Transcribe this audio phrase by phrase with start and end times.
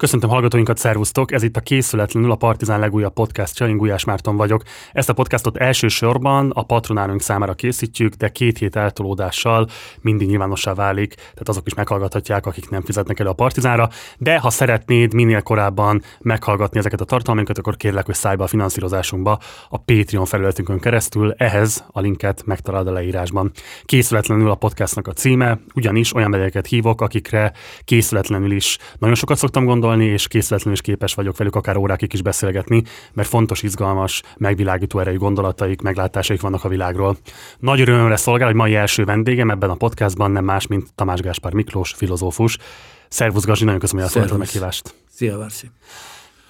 [0.00, 1.32] Köszöntöm hallgatóinkat, szervusztok!
[1.32, 4.62] Ez itt a Készületlenül a Partizán legújabb podcastja, én Gulyás Márton vagyok.
[4.92, 9.68] Ezt a podcastot elsősorban a patronálunk számára készítjük, de két hét eltolódással
[10.00, 13.88] mindig nyilvánossá válik, tehát azok is meghallgathatják, akik nem fizetnek elő a Partizánra.
[14.18, 18.46] De ha szeretnéd minél korábban meghallgatni ezeket a tartalmainkat, akkor kérlek, hogy szállj be a
[18.46, 19.38] finanszírozásunkba
[19.68, 21.34] a Patreon felületünkön keresztül.
[21.36, 23.50] Ehhez a linket megtalálod a leírásban.
[23.84, 27.52] Készületlenül a podcastnak a címe, ugyanis olyan megyeket hívok, akikre
[27.84, 32.12] készületlenül is nagyon sokat szoktam gondolni, gondolni, és készületlenül is képes vagyok velük akár órákig
[32.12, 37.16] is beszélgetni, mert fontos, izgalmas, megvilágító erejű gondolataik, meglátásaik vannak a világról.
[37.58, 41.52] Nagy örömömre szolgál, hogy mai első vendégem ebben a podcastban nem más, mint Tamás Gáspár
[41.52, 42.58] Miklós, filozófus.
[43.08, 44.94] Szervusz Gazsi, nagyon köszönöm, hogy elfogadtad a meghívást.
[45.14, 45.70] Szia, Vársi.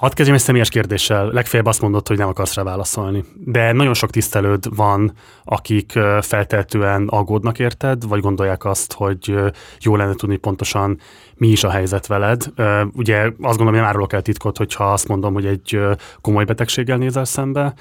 [0.01, 1.27] Hadd kezdjem egy személyes kérdéssel.
[1.27, 3.25] Legfeljebb azt mondod, hogy nem akarsz rá válaszolni.
[3.35, 5.13] De nagyon sok tisztelőd van,
[5.45, 9.35] akik feltehetően aggódnak érted, vagy gondolják azt, hogy
[9.81, 10.99] jó lenne tudni pontosan,
[11.35, 12.53] mi is a helyzet veled.
[12.93, 15.81] Ugye azt gondolom, hogy árulok el titkot, hogyha azt mondom, hogy egy
[16.21, 17.75] komoly betegséggel nézel szembe,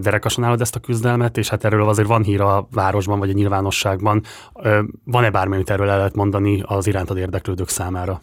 [0.00, 3.34] derekasan állod ezt a küzdelmet, és hát erről azért van hír a városban, vagy a
[3.34, 4.22] nyilvánosságban.
[5.04, 8.22] Van-e bármi, amit erről el lehet mondani az irántad érdeklődők számára?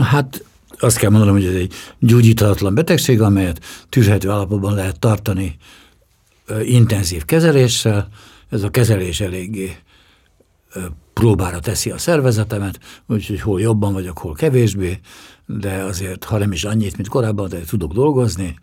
[0.00, 0.44] Hát
[0.78, 5.56] azt kell mondanom, hogy ez egy gyógyíthatatlan betegség, amelyet tűrhető állapotban lehet tartani
[6.62, 8.08] intenzív kezeléssel.
[8.48, 9.76] Ez a kezelés eléggé
[11.12, 15.00] próbára teszi a szervezetemet, úgyhogy hol jobban vagyok, hol kevésbé,
[15.46, 18.58] de azért, ha nem is annyit, mint korábban, de tudok dolgozni,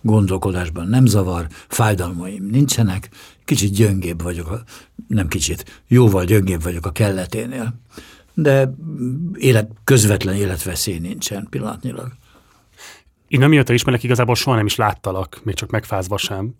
[0.00, 3.08] gondolkodásban nem zavar, fájdalmaim nincsenek,
[3.44, 4.62] kicsit gyöngébb vagyok,
[5.08, 7.74] nem kicsit, jóval gyöngébb vagyok a kelleténél
[8.34, 8.74] de
[9.34, 12.12] élet, közvetlen életveszély nincsen pillanatnyilag.
[13.28, 16.54] Én nem mióta ismerek, igazából soha nem is láttalak, még csak megfázva sem.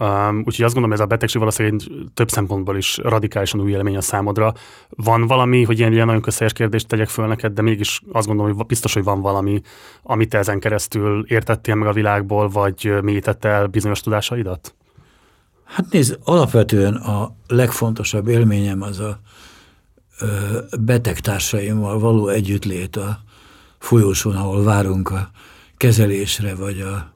[0.00, 1.80] Um, úgyhogy azt gondolom, ez a betegség valószínűleg
[2.14, 4.52] több szempontból is radikálisan új élmény a számodra.
[4.88, 8.56] Van valami, hogy ilyen, ilyen nagyon közhelyes kérdést tegyek föl neked, de mégis azt gondolom,
[8.56, 9.60] hogy biztos, hogy van valami,
[10.02, 14.74] amit te ezen keresztül értettél meg a világból, vagy mélyítette el bizonyos tudásaidat?
[15.64, 19.20] Hát nézd, alapvetően a legfontosabb élményem az a,
[20.80, 23.20] betegtársaimmal való együttlét a
[23.78, 25.30] folyosón, ahol várunk a
[25.76, 27.12] kezelésre, vagy a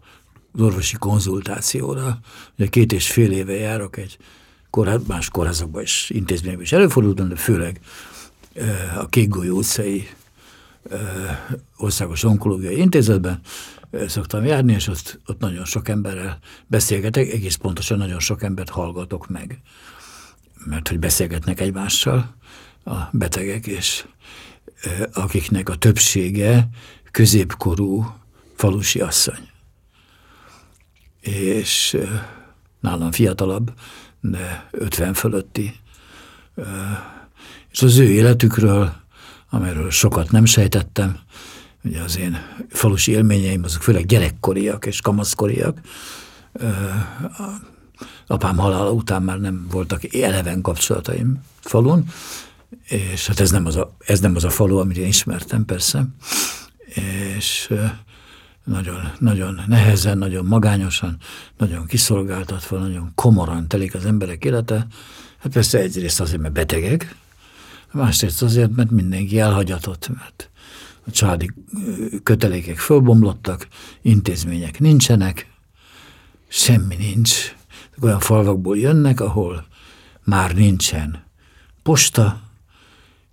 [0.52, 2.18] az orvosi konzultációra.
[2.58, 4.18] Ugye két és fél éve járok egy
[4.70, 7.80] kórház, más kórházakban is, intézményekben is előfordultam, de főleg
[8.98, 10.08] a Kékgolyó utcai
[11.76, 13.40] országos onkológiai intézetben
[14.06, 19.28] szoktam járni, és ott, ott nagyon sok emberrel beszélgetek, egész pontosan nagyon sok embert hallgatok
[19.28, 19.60] meg,
[20.64, 22.36] mert hogy beszélgetnek egymással,
[22.88, 24.04] a betegek, és
[25.12, 26.68] akiknek a többsége
[27.10, 28.14] középkorú
[28.56, 29.48] falusi asszony.
[31.20, 31.96] És
[32.80, 33.72] nálam fiatalabb,
[34.20, 35.74] de 50 fölötti.
[37.70, 38.92] És az ő életükről,
[39.50, 41.18] amelyről sokat nem sejtettem,
[41.84, 42.38] ugye az én
[42.68, 45.80] falusi élményeim azok főleg gyerekkoriak és kamaszkoriak.
[48.26, 52.08] Apám halála után már nem voltak eleven kapcsolataim falun,
[52.88, 56.08] és hát ez nem az a, ez nem az a falu, amit én ismertem persze,
[57.36, 57.74] és
[58.64, 61.16] nagyon, nagyon nehezen, nagyon magányosan,
[61.56, 64.86] nagyon kiszolgáltatva, nagyon komoran telik az emberek élete.
[65.38, 67.16] Hát persze egyrészt azért, mert betegek,
[67.92, 70.50] másrészt azért, mert mindenki elhagyatott, mert
[71.06, 71.50] a családi
[72.22, 73.68] kötelékek fölbomlottak,
[74.02, 75.50] intézmények nincsenek,
[76.48, 77.54] semmi nincs.
[78.00, 79.66] Olyan falvakból jönnek, ahol
[80.24, 81.24] már nincsen
[81.82, 82.40] posta,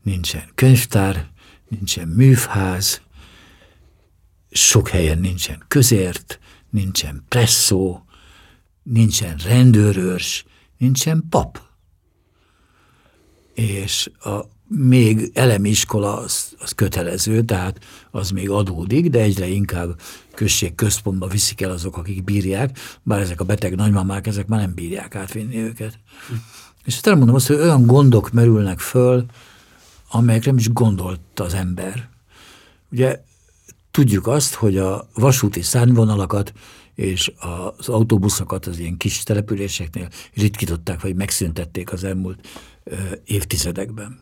[0.05, 1.29] nincsen könyvtár,
[1.67, 3.01] nincsen művház,
[4.49, 6.39] sok helyen nincsen közért,
[6.69, 8.03] nincsen presszó,
[8.83, 10.45] nincsen rendőrőrs,
[10.77, 11.61] nincsen pap.
[13.53, 17.79] És a még elemi iskola az, az kötelező, tehát
[18.11, 19.99] az még adódik, de egyre inkább
[20.33, 24.73] község központba viszik el azok, akik bírják, bár ezek a beteg nagymamák, ezek már nem
[24.73, 25.99] bírják átvinni őket.
[26.27, 26.33] Hm.
[26.85, 29.25] És azt elmondom azt, hogy olyan gondok merülnek föl,
[30.16, 32.09] amelyekre nem is gondolt az ember.
[32.92, 33.24] Ugye
[33.91, 36.53] tudjuk azt, hogy a vasúti szárnyvonalakat
[36.94, 37.32] és
[37.78, 42.47] az autóbuszokat az ilyen kis településeknél ritkították, vagy megszüntették az elmúlt
[43.26, 44.20] évtizedekben.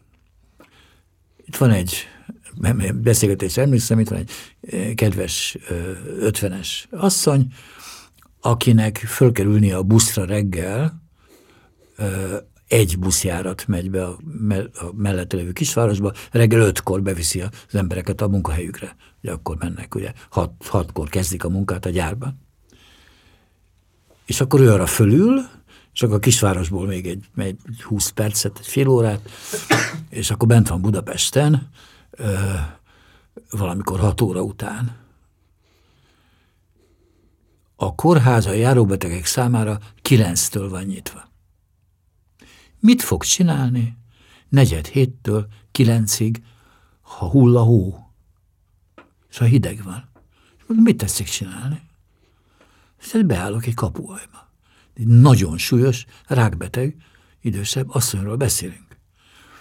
[1.46, 1.96] Itt van egy
[2.94, 4.32] beszélgetés, emlékszem, itt van egy
[4.96, 5.58] kedves
[6.20, 7.54] ötvenes asszony,
[8.42, 11.02] akinek föl kell ülni a buszra reggel,
[12.74, 14.18] egy buszjárat megy be a,
[14.74, 18.96] a mellette lévő kisvárosba, reggel ötkor beviszi az embereket a munkahelyükre.
[19.22, 22.42] Ugye akkor mennek, ugye hat, hatkor kezdik a munkát a gyárban.
[24.26, 25.42] És akkor ő arra fölül,
[25.94, 29.30] és akkor a kisvárosból még egy, egy 20 percet, egy fél órát,
[30.10, 31.70] és akkor bent van Budapesten,
[32.12, 32.34] ö,
[33.50, 34.96] valamikor 6 óra után.
[37.76, 41.32] A kórház a járóbetegek számára 9-től van nyitva.
[42.86, 43.98] Mit fog csinálni?
[44.50, 46.42] Negyed héttől kilencig,
[47.02, 48.10] ha hull a hó,
[49.30, 50.10] és ha hideg van.
[50.68, 51.82] Mit tetszik csinálni?
[53.02, 54.52] Ezt beállok egy kapuajba.
[54.94, 56.96] Egy nagyon súlyos, rákbeteg,
[57.42, 58.98] idősebb asszonyról beszélünk.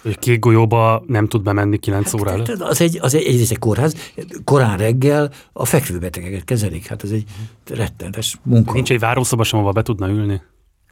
[0.03, 2.49] Hogy kék golyóba nem tud bemenni 9 hát, óra előtt?
[2.49, 4.13] Az egy, az egy, egy, egy kórház,
[4.45, 7.25] korán reggel a fekvőbetegeket kezelik, hát ez egy
[7.67, 8.73] rettenetes munka.
[8.73, 10.43] Nincs egy várószoba sem, ahol be tudna ülni?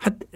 [0.01, 0.27] Hát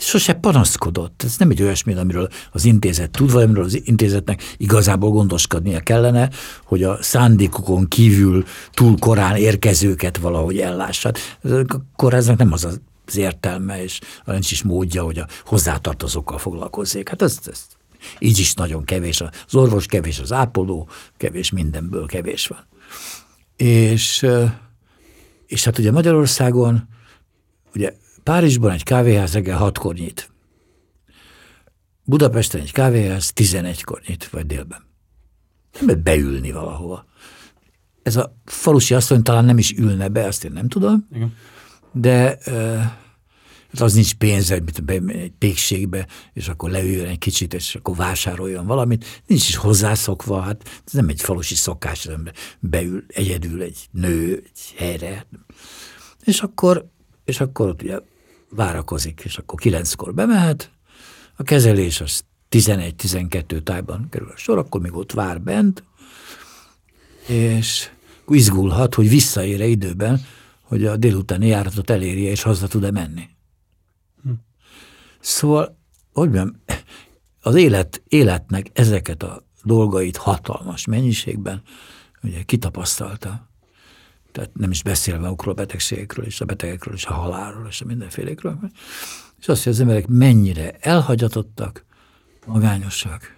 [0.00, 1.22] sose panaszkodott.
[1.22, 6.30] Ez nem egy olyasmi, amiről az intézet tud, vagy amiről az intézetnek igazából gondoskodnia kellene,
[6.64, 11.12] hogy a szándékokon kívül túl korán érkezőket valahogy ellássa.
[11.42, 17.08] A kórháznak nem az az értelme, és nincs is módja, hogy a hozzátartozókkal foglalkozzék.
[17.08, 17.66] Hát ez, ez
[18.18, 19.20] így is nagyon kevés.
[19.20, 22.66] Az orvos kevés, az ápoló kevés, mindenből kevés van.
[23.56, 24.26] És,
[25.46, 26.88] és hát ugye Magyarországon,
[27.74, 27.92] ugye
[28.28, 30.30] Párizsban egy kávéház reggel hatkor nyit.
[32.04, 34.86] Budapesten egy kávéház 11-kor nyit, vagy délben.
[35.72, 37.06] Nem lehet beülni valahova.
[38.02, 41.34] Ez a falusi asszony talán nem is ülne be, azt én nem tudom, Igen.
[41.92, 42.38] de
[43.70, 48.66] Hát az nincs pénze, mint egy pékségbe, és akkor leüljön egy kicsit, és akkor vásároljon
[48.66, 49.22] valamit.
[49.26, 54.42] Nincs is hozzászokva, hát ez nem egy falusi szokás, az ember beül egyedül egy nő
[54.44, 55.26] egy helyre.
[56.24, 56.88] És akkor,
[57.24, 57.98] és akkor ott ugye
[58.50, 60.70] várakozik, és akkor kilenckor bemehet,
[61.36, 65.84] a kezelés az 11-12 tájban kerül a sor, akkor még ott vár bent,
[67.26, 67.90] és
[68.28, 70.20] izgulhat, hogy visszaére időben,
[70.62, 73.28] hogy a délutáni járatot elérje, és haza tud-e menni.
[75.20, 75.78] Szóval,
[76.12, 76.62] hogy mondjam,
[77.40, 81.62] az élet, életnek ezeket a dolgait hatalmas mennyiségben
[82.22, 83.47] ugye kitapasztalta.
[84.32, 87.84] Tehát nem is beszélve magukról a betegségekről, és a betegekről, és a halálról, és a
[87.84, 88.58] mindenfélékről.
[89.40, 91.84] És azt, hogy az emberek mennyire elhagyatottak,
[92.46, 93.36] magányosak,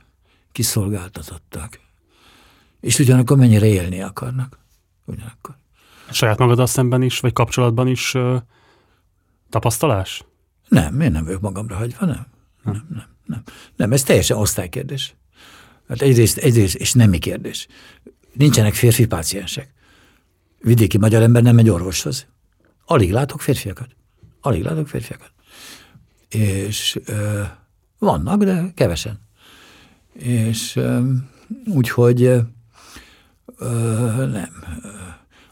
[0.52, 1.80] kiszolgáltatottak,
[2.80, 4.58] és ugyanakkor mennyire élni akarnak.
[5.04, 5.56] Ugyanakkor.
[6.10, 8.36] Saját magaddal szemben is, vagy kapcsolatban is ö,
[9.48, 10.24] tapasztalás?
[10.68, 12.26] Nem, én nem vagyok magamra hagyva, nem.
[12.64, 13.42] Nem, nem, nem.
[13.76, 15.14] Nem, ez teljesen osztálykérdés.
[15.88, 17.66] Hát egyrészt, egyrészt, és nemi kérdés.
[18.32, 19.72] Nincsenek férfi páciensek.
[20.60, 22.26] Vidéki magyar ember nem megy orvoshoz.
[22.84, 23.88] Alig látok férfiakat.
[24.40, 25.32] Alig látok férfiakat.
[26.28, 27.42] És ö,
[27.98, 29.20] vannak, de kevesen.
[30.12, 30.80] És
[31.66, 32.40] úgyhogy
[34.16, 34.64] nem.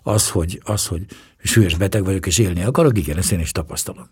[0.03, 1.07] Az, hogy, az, hogy
[1.43, 4.09] súlyos beteg vagyok és élni akarok, igen, ezt én is tapasztalom.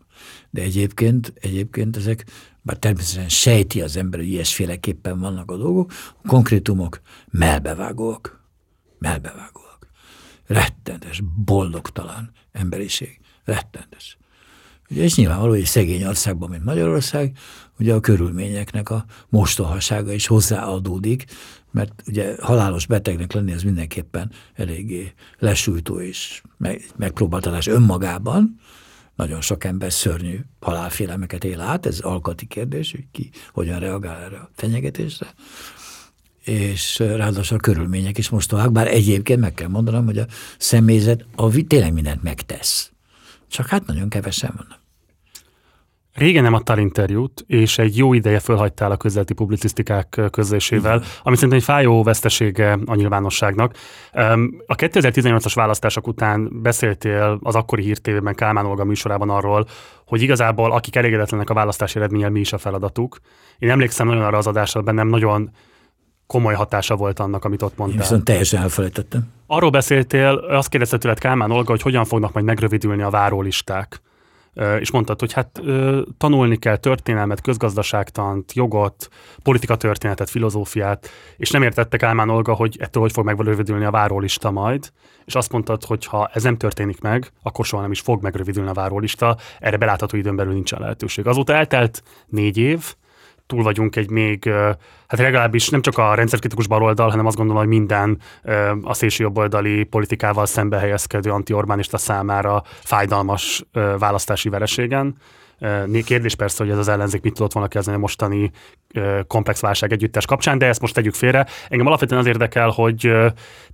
[0.51, 2.25] De egyébként, egyébként ezek,
[2.63, 7.01] bár természetesen sejti az ember, hogy ilyesféleképpen vannak a dolgok, a konkrétumok
[7.31, 8.45] melbevágóak.
[8.99, 9.66] Melbevágóak.
[10.47, 13.21] Rettentes, boldogtalan emberiség.
[13.45, 14.19] Rettentes.
[14.91, 17.37] Ugye, és nyilvánvaló, hogy egy szegény országban, mint Magyarország,
[17.79, 21.25] ugye a körülményeknek a mostohasága is hozzáadódik,
[21.71, 26.43] mert ugye halálos betegnek lenni az mindenképpen eléggé lesújtó és
[26.97, 28.61] megpróbáltatás önmagában.
[29.15, 34.37] Nagyon sok ember szörnyű halálfélelmeket él át, ez alkati kérdés, hogy ki hogyan reagál erre
[34.37, 35.35] a fenyegetésre.
[36.47, 40.27] És ráadásul a körülmények is mostohák, bár egyébként meg kell mondanom, hogy a
[40.59, 42.93] személyzet a, tényleg mindent megtesz.
[43.49, 44.85] Csak hát nagyon kevesen vannak.
[46.15, 51.59] Régen nem adtál interjút, és egy jó ideje fölhagytál a közelti publicisztikák közlésével, ami szerintem
[51.59, 53.77] egy fájó vesztesége a nyilvánosságnak.
[54.67, 59.67] A 2018-as választások után beszéltél az akkori hírtévében Kálmán Olga műsorában arról,
[60.07, 63.19] hogy igazából akik elégedetlenek a választási eredménnyel, mi is a feladatuk.
[63.59, 65.51] Én emlékszem nagyon arra az adásra, bennem nagyon
[66.27, 67.99] komoly hatása volt annak, amit ott mondtál.
[67.99, 69.29] Én viszont teljesen elfelejtettem.
[69.47, 74.01] Arról beszéltél, azt kérdezte tőled Kálmán Olga, hogy hogyan fognak majd megrövidülni a várólisták
[74.79, 75.61] és mondtad, hogy hát
[76.19, 79.09] tanulni kell történelmet, közgazdaságtant, jogot,
[79.43, 84.93] politikatörténetet, filozófiát, és nem értettek Álmán Olga, hogy ettől hogy fog megrövidülni a várólista majd,
[85.25, 88.69] és azt mondtad, hogy ha ez nem történik meg, akkor soha nem is fog megrövidülni
[88.69, 91.27] a várólista, erre belátható időn belül nincsen lehetőség.
[91.27, 92.95] Azóta eltelt négy év,
[93.47, 94.51] túl vagyunk egy még,
[95.07, 98.19] hát legalábbis nem csak a rendszerkritikus baloldal, hanem azt gondolom, hogy minden
[98.83, 103.65] a szélső jobboldali politikával szembe helyezkedő anti-Orbánista számára fájdalmas
[103.99, 105.17] választási vereségen.
[106.05, 108.51] Kérdés persze, hogy ez az ellenzék mit tudott volna kezdeni a mostani
[109.27, 111.47] komplex válság együttes kapcsán, de ezt most tegyük félre.
[111.69, 113.13] Engem alapvetően az érdekel, hogy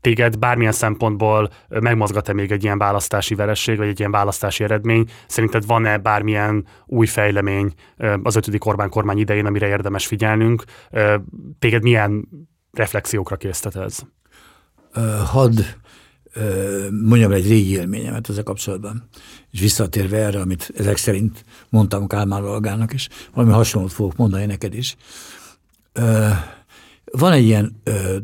[0.00, 5.04] téged bármilyen szempontból megmozgat-e még egy ilyen választási veresség, vagy egy ilyen választási eredmény.
[5.26, 7.72] Szerinted van-e bármilyen új fejlemény
[8.22, 10.64] az ötödik Orbán kormány idején, amire érdemes figyelnünk?
[11.58, 12.28] Téged milyen
[12.72, 13.98] reflexiókra késztet ez?
[15.26, 15.60] Hadd
[16.90, 19.08] mondjam egy régi élményemet ezzel kapcsolatban,
[19.50, 24.74] és visszatérve erre, amit ezek szerint mondtam Kálmán Olgának, és valami hasonlót fogok mondani neked
[24.74, 24.96] is.
[27.04, 27.82] Van egy ilyen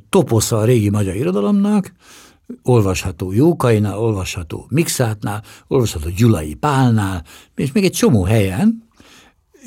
[0.09, 1.93] toposza a régi magyar irodalomnak,
[2.63, 7.25] olvasható Jókainál, olvasható Mixátnál, olvasható Gyulai Pálnál,
[7.55, 8.87] és még egy csomó helyen,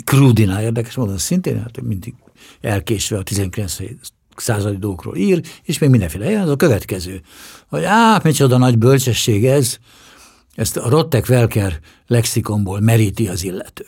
[0.03, 2.13] Krudinál érdekes módon szintén, hát mindig
[2.61, 3.77] elkésve a 19
[4.35, 7.21] századi dolgokról ír, és még mindenféle az a következő,
[7.67, 9.77] hogy á, micsoda nagy bölcsesség ez,
[10.55, 13.85] ezt a Rottek Welker lexikonból meríti az illető.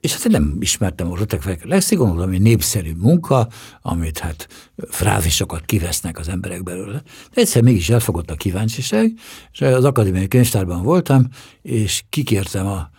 [0.00, 3.48] És hát nem ismertem a Rottek Welker lexikonból, ami népszerű munka,
[3.82, 4.48] amit hát
[4.90, 7.02] frázisokat kivesznek az emberek belőle.
[7.34, 9.12] De egyszer mégis elfogott a kíváncsiság,
[9.52, 11.28] és az akadémiai könyvtárban voltam,
[11.62, 12.90] és kikértem a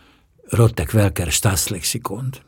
[0.50, 2.45] Rottek Welker Staatsslexikont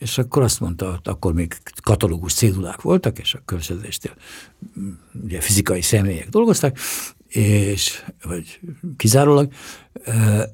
[0.00, 4.14] és akkor azt mondta, akkor még katalógus cédulák voltak, és a kölcsönzéstél
[5.22, 6.78] ugye fizikai személyek dolgoztak,
[7.28, 8.60] és, vagy
[8.96, 9.52] kizárólag,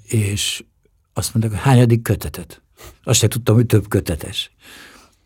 [0.02, 0.64] és
[1.12, 2.62] azt mondták, hogy hányadik kötetet.
[3.02, 4.50] Azt sem tudtam, hogy több kötetes.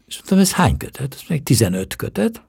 [0.07, 1.15] És mondtam, ez hány kötet?
[1.15, 2.43] Ez még 15 kötet.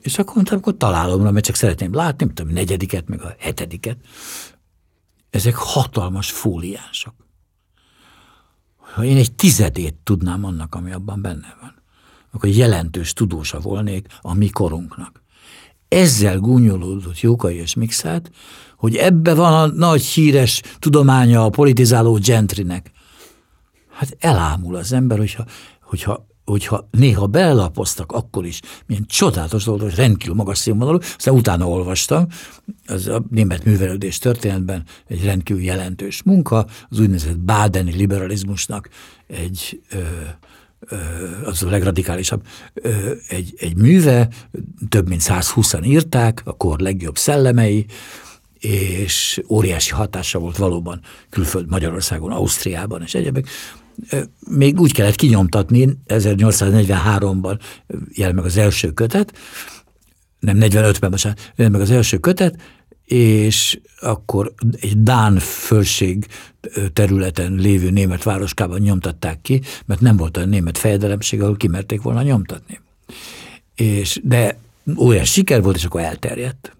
[0.00, 3.98] És akkor mondtam, akkor találom, mert csak szeretném látni, mint a negyediket, meg a hetediket.
[5.30, 7.14] Ezek hatalmas fóliánsok
[8.94, 11.74] ha én egy tizedét tudnám annak, ami abban benne van,
[12.32, 15.22] akkor jelentős tudósa volnék a mi korunknak.
[15.88, 18.30] Ezzel gúnyolódott Jókai és Mixát,
[18.76, 22.90] hogy ebbe van a nagy híres tudománya a politizáló gentrinek.
[23.90, 25.44] Hát elámul az ember, hogyha,
[25.82, 31.68] hogyha hogyha néha belapoztak, akkor is milyen csodálatos dolog, hogy rendkívül magas színvonalú, aztán utána
[31.68, 32.26] olvastam,
[32.86, 38.88] az a német művelődés történetben egy rendkívül jelentős munka, az úgynevezett bádeni liberalizmusnak
[39.26, 39.98] egy ö,
[41.44, 42.46] az a legradikálisabb,
[43.28, 44.28] egy, egy műve,
[44.88, 47.86] több mint 120-an írták, a kor legjobb szellemei,
[48.58, 53.48] és óriási hatása volt valóban külföld Magyarországon, Ausztriában és egyebek
[54.48, 57.58] még úgy kellett kinyomtatni, 1843-ban
[58.12, 59.32] jel meg az első kötet,
[60.38, 62.56] nem 45-ben, bocsánat, jel meg az első kötet,
[63.04, 66.26] és akkor egy Dán fölség
[66.92, 72.22] területen lévő német városkában nyomtatták ki, mert nem volt olyan német fejedelemség, ahol kimerték volna
[72.22, 72.80] nyomtatni.
[73.74, 74.58] És, de
[74.96, 76.76] olyan siker volt, és akkor elterjedt.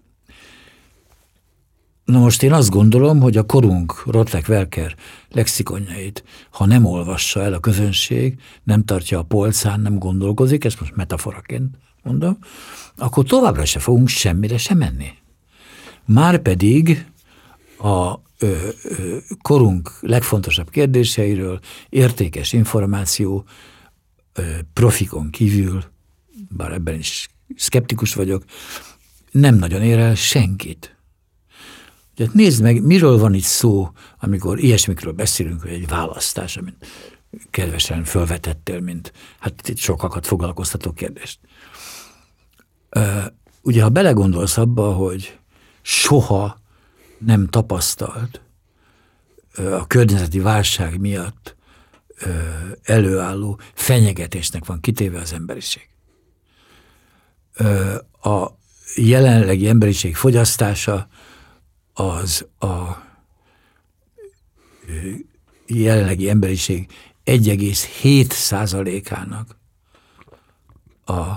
[2.05, 4.95] Na most én azt gondolom, hogy a korunk Rotlek Welker
[5.29, 10.95] lexikonjait, ha nem olvassa el a közönség, nem tartja a polcán, nem gondolkozik, ezt most
[10.95, 12.37] metaforaként mondom,
[12.95, 15.13] akkor továbbra se fogunk semmire sem menni.
[16.05, 17.05] Márpedig
[17.77, 23.45] a ö, ö, korunk legfontosabb kérdéseiről értékes információ
[24.33, 24.41] ö,
[24.73, 25.83] profikon kívül,
[26.49, 28.43] bár ebben is szkeptikus vagyok,
[29.31, 30.92] nem nagyon ér el senkit.
[32.17, 36.87] Ugye nézd meg, miről van itt szó, amikor ilyesmikről beszélünk, hogy egy választás, amit
[37.49, 41.39] kedvesen felvetettél, mint hát itt sokakat foglalkoztató kérdést.
[43.61, 45.39] Ugye, ha belegondolsz abba, hogy
[45.81, 46.61] soha
[47.17, 48.41] nem tapasztalt
[49.55, 51.55] a környezeti válság miatt
[52.83, 55.89] előálló fenyegetésnek van kitéve az emberiség.
[58.21, 58.47] A
[58.95, 61.07] jelenlegi emberiség fogyasztása
[61.93, 63.03] az a
[65.67, 66.91] jelenlegi emberiség
[67.25, 69.57] 1,7 százalékának
[71.05, 71.33] a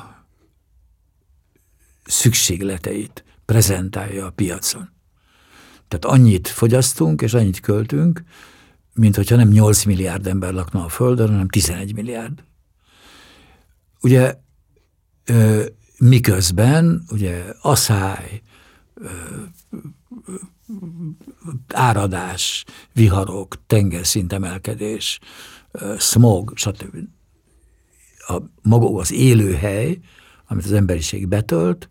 [2.04, 4.90] szükségleteit prezentálja a piacon.
[5.88, 8.22] Tehát annyit fogyasztunk, és annyit költünk,
[8.94, 12.44] mint hogyha nem 8 milliárd ember lakna a Földön, hanem 11 milliárd.
[14.00, 14.34] Ugye
[15.98, 18.42] miközben ugye asszály,
[21.72, 25.18] áradás, viharok, tengerszintemelkedés,
[25.98, 26.96] smog, stb.
[28.26, 29.98] A, maga az élőhely,
[30.46, 31.88] amit az emberiség betölt,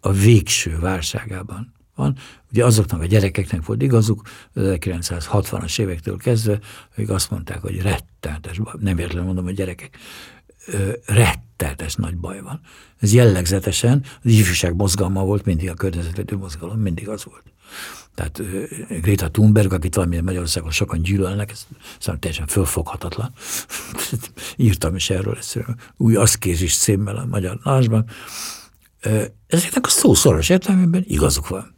[0.00, 2.16] a végső válságában van.
[2.50, 4.22] Ugye azoknak a gyerekeknek volt igazuk,
[4.54, 6.58] 1960-as évektől kezdve,
[6.92, 9.98] akik azt mondták, hogy rettenetes, nem véletlenül mondom, hogy gyerekek,
[11.04, 12.60] rettenetes nagy baj van.
[12.98, 17.42] Ez jellegzetesen az ifjúság mozgalma volt, mindig a környezetvédő mozgalom, mindig az volt.
[18.14, 18.42] Tehát
[19.00, 21.66] Greta Thunberg, akit valamilyen Magyarországon sokan gyűlölnek, ez
[21.98, 23.32] szóval teljesen fölfoghatatlan.
[24.56, 28.06] Írtam is erről egyszerűen új aszkézis címmel a Magyar Násban.
[29.46, 31.74] Ezeknek a szó szoros értelmében igazuk van.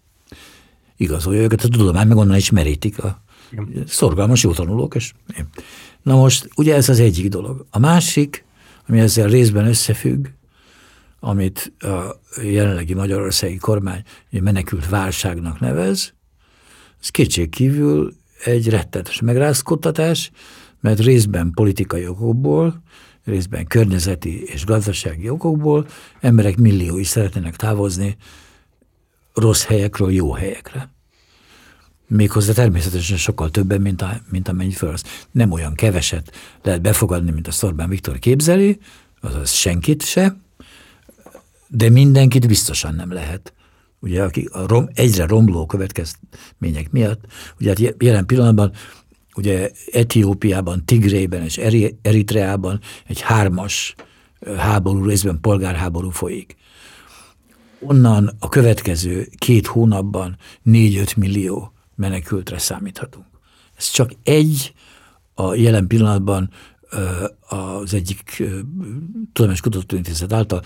[0.97, 3.23] Igazolja őket, a tudomány meg onnan is merítik a
[3.87, 4.95] szorgalmas jó tanulók.
[4.95, 5.12] És
[6.05, 7.67] Na most, ugye ez az egyik dolog.
[7.71, 8.44] A másik,
[8.88, 10.26] ami ezzel részben összefügg,
[11.21, 16.14] amit a jelenlegi magyarországi kormány menekült válságnak nevez,
[17.00, 18.14] ez kétség kívül
[18.45, 20.31] egy rettetes megrázkodtatás,
[20.81, 22.83] mert részben politikai okokból,
[23.25, 25.87] részben környezeti és gazdasági okokból
[26.21, 28.17] emberek milliói szeretnének távozni
[29.35, 30.94] rossz helyekről jó helyekre.
[32.06, 34.94] Méghozzá természetesen sokkal többen, mint, a, mint amennyi föl.
[35.30, 36.32] Nem olyan keveset
[36.62, 38.78] lehet befogadni, mint a Szorbán Viktor képzeli,
[39.20, 40.37] azaz senkit se,
[41.68, 43.52] de mindenkit biztosan nem lehet.
[44.00, 47.25] Ugye, aki a rom, egyre romló következmények miatt,
[47.61, 48.73] ugye hát jelen pillanatban
[49.34, 51.58] ugye Etiópiában, Tigrében és
[52.02, 53.94] Eritreában egy hármas
[54.56, 56.56] háború, részben polgárháború folyik.
[57.80, 63.27] Onnan a következő két hónapban 4-5 millió menekültre számíthatunk.
[63.77, 64.75] Ez csak egy
[65.35, 66.51] a jelen pillanatban
[67.49, 68.43] az egyik
[69.33, 70.63] Tudományos Kutatóintézet által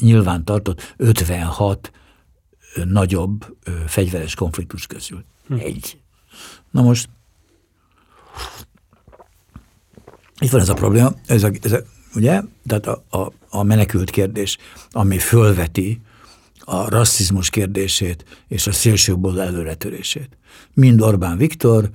[0.00, 1.92] nyilván tartott 56
[2.84, 5.24] nagyobb fegyveres konfliktus közül.
[5.46, 5.54] Hm.
[5.54, 5.98] Egy.
[6.70, 7.08] Na most
[10.40, 11.78] itt van ez a probléma, ez a, ez a,
[12.14, 14.58] ugye, tehát a, a, a menekült kérdés,
[14.90, 16.00] ami fölveti
[16.64, 20.28] a rasszizmus kérdését és a szélsőból előretörését.
[20.74, 21.90] Mind Orbán Viktor,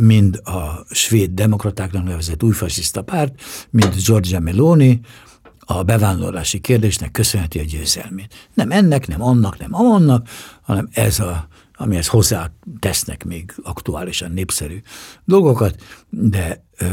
[0.00, 5.00] mind a svéd demokratáknak nevezett új fasiszta párt, mind Giorgia Meloni
[5.60, 8.50] a bevándorlási kérdésnek köszönheti a győzelmét.
[8.54, 10.28] Nem ennek, nem annak, nem amannak,
[10.62, 11.48] hanem ez a
[11.82, 14.82] amihez hozzá tesznek még aktuálisan népszerű
[15.24, 16.86] dolgokat, de ö,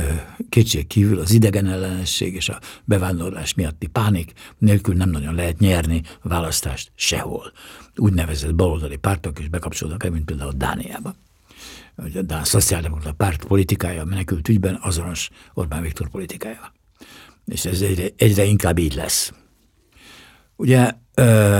[0.49, 6.01] kétség kívül az idegen ellenesség és a bevándorlás miatti pánik nélkül nem nagyon lehet nyerni
[6.21, 7.51] választást sehol.
[7.95, 11.15] Úgynevezett baloldali pártok is bekapcsolódnak mint például Dániában.
[11.95, 16.73] A Dán Szociáldemokrata párt politikája menekült ügyben azonos Orbán Viktor politikája.
[17.45, 19.33] És ez egyre, egyre inkább így lesz.
[20.55, 21.59] Ugye ö,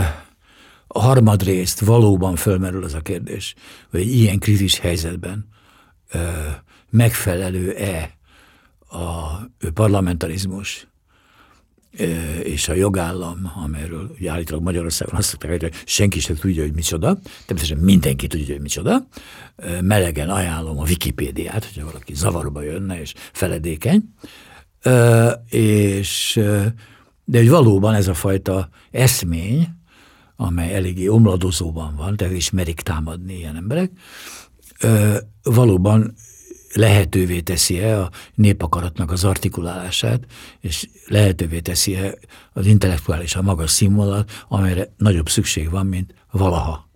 [0.99, 3.55] harmadrészt valóban fölmerül az a kérdés,
[3.89, 5.47] hogy egy ilyen krízis helyzetben
[6.11, 6.19] ö,
[6.89, 8.17] megfelelő-e
[8.89, 9.37] a
[9.73, 10.87] parlamentarizmus
[11.97, 12.03] ö,
[12.39, 17.19] és a jogállam, amelyről ugye állítólag Magyarországon azt szokták hogy senki sem tudja, hogy micsoda,
[17.45, 19.07] természetesen mindenki tudja, hogy micsoda.
[19.55, 24.03] Ö, melegen ajánlom a Wikipédiát, hogyha valaki zavarba jönne és feledékeny.
[24.81, 26.39] Ö, és,
[27.25, 29.77] de hogy valóban ez a fajta eszmény,
[30.41, 33.91] amely eléggé omladozóban van, tehát is merik támadni ilyen emberek,
[35.43, 36.13] valóban
[36.73, 40.25] lehetővé teszi-e a népakaratnak az artikulálását,
[40.59, 42.17] és lehetővé teszi-e
[42.53, 46.89] az intellektuális a magas színvonalat, amelyre nagyobb szükség van, mint valaha.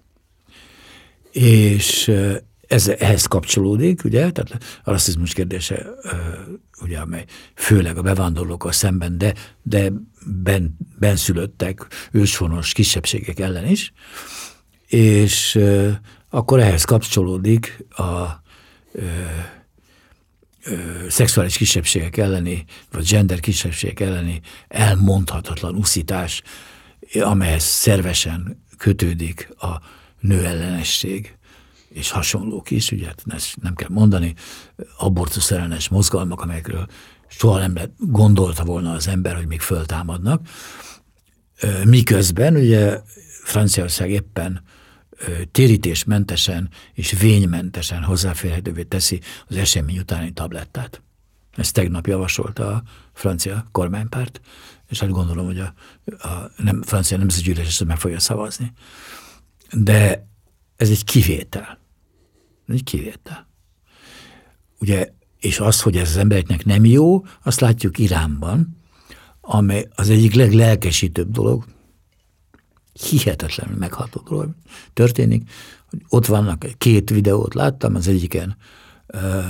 [1.31, 2.11] És
[2.67, 5.85] ez ehhez kapcsolódik, ugye, tehát a rasszizmus kérdése,
[6.81, 7.25] ugye, amely
[7.55, 9.91] főleg a bevándorlókkal szemben, de, de
[10.25, 13.91] ben, benszülöttek, őshonos kisebbségek ellen is,
[14.87, 15.59] és
[16.29, 18.41] akkor ehhez kapcsolódik a
[18.91, 19.01] ö,
[20.63, 20.75] ö,
[21.09, 26.41] szexuális kisebbségek elleni, vagy gender kisebbségek elleni elmondhatatlan uszítás,
[27.21, 29.81] amelyhez szervesen kötődik a
[30.19, 31.35] nőellenesség
[31.89, 34.33] és hasonlók is, ugye hát ezt nem kell mondani,
[34.97, 36.87] abortusz ellenes mozgalmak, amelyekről
[37.27, 40.47] soha nem gondolta volna az ember, hogy még föltámadnak.
[41.85, 43.01] Miközben ugye
[43.43, 44.61] Franciaország éppen
[45.51, 51.01] térítésmentesen és vénymentesen hozzáférhetővé teszi az esemény utáni tablettát.
[51.55, 54.41] Ezt tegnap javasolta a francia kormánypárt,
[54.89, 55.73] és hát gondolom, hogy a,
[56.27, 58.71] a nem, francia nemzetgyűlés ezt meg fogja szavazni.
[59.71, 60.27] De
[60.75, 61.79] ez egy kivétel.
[62.67, 63.47] Egy kivétel.
[64.79, 68.82] Ugye, és az, hogy ez az embereknek nem jó, azt látjuk Iránban,
[69.45, 71.65] amely az egyik leglelkesítőbb dolog,
[73.09, 74.55] hihetetlenül megható dolog
[74.93, 75.49] történik.
[76.09, 78.57] Ott vannak, két videót láttam, az egyiken
[79.07, 79.41] ö,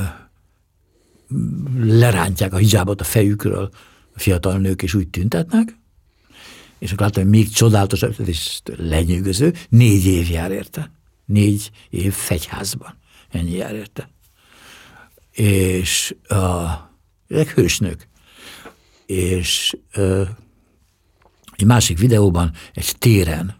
[1.77, 3.69] lerántják a hijabot a fejükről
[4.15, 5.77] a fiatal nők, és úgy tüntetnek,
[6.79, 10.91] és akkor láttam, hogy még csodálatosabb, és lenyűgöző, négy év jár érte.
[11.25, 12.97] Négy év fegyházban.
[13.31, 14.09] Ennyi jár érte.
[15.31, 16.63] És a,
[17.27, 18.07] ezek hősnök.
[19.13, 20.23] És ö,
[21.55, 23.55] egy másik videóban egy téren,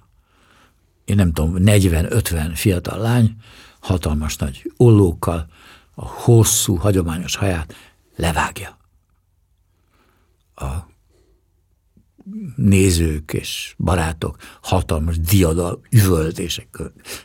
[1.05, 3.35] én nem tudom, 40-50 fiatal lány,
[3.79, 5.47] hatalmas nagy ollókkal,
[5.95, 7.75] a hosszú, hagyományos haját
[8.15, 8.77] levágja.
[10.55, 10.65] A
[12.55, 16.81] nézők és barátok hatalmas diadal üvöltések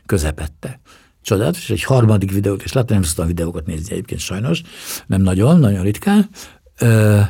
[0.07, 0.81] közepette
[1.23, 4.63] csodálatos, egy harmadik videót, és láttam, nem szoktam videókat nézni egyébként sajnos,
[5.07, 6.29] nem nagyon, nagyon ritkán,
[6.75, 7.29] eh,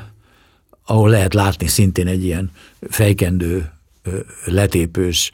[0.89, 3.73] ahol lehet látni szintén egy ilyen fejkendő
[4.45, 5.31] letépős,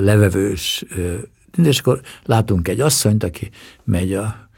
[0.00, 0.84] levevős,
[1.62, 3.50] és akkor látunk egy asszonyt, aki
[3.84, 4.48] megy a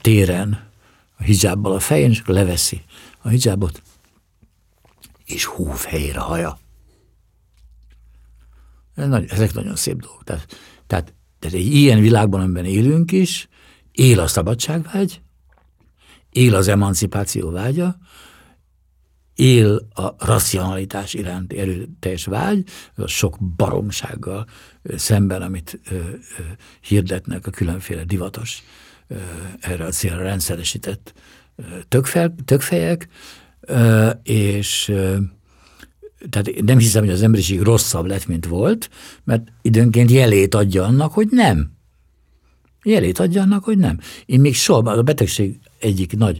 [0.00, 0.70] téren
[1.18, 2.82] a hijábbal a fején, és akkor leveszi
[3.18, 3.82] a hijábot,
[5.24, 6.58] és húv helyére haja.
[9.28, 10.24] Ezek nagyon szép dolgok.
[10.24, 13.48] Tehát, tehát, tehát egy ilyen világban, amiben élünk is,
[13.92, 15.20] él a szabadságvágy,
[16.30, 17.96] él az emancipáció vágya,
[19.34, 22.64] él a racionalitás iránti erőteljes vágy,
[22.94, 24.46] a sok baromsággal
[24.96, 25.98] szemben, amit ö, ö,
[26.80, 28.62] hirdetnek a különféle divatos,
[29.08, 29.14] ö,
[29.60, 31.14] erre a célra rendszeresített
[31.88, 33.08] tökfel, tökfejek,
[34.22, 34.92] és
[36.30, 38.90] tehát nem hiszem, hogy az emberiség rosszabb lett, mint volt,
[39.24, 41.72] mert időnként jelét adja annak, hogy nem.
[42.84, 43.98] Jelét adja annak, hogy nem.
[44.26, 46.38] Én még soha, a betegség egyik nagy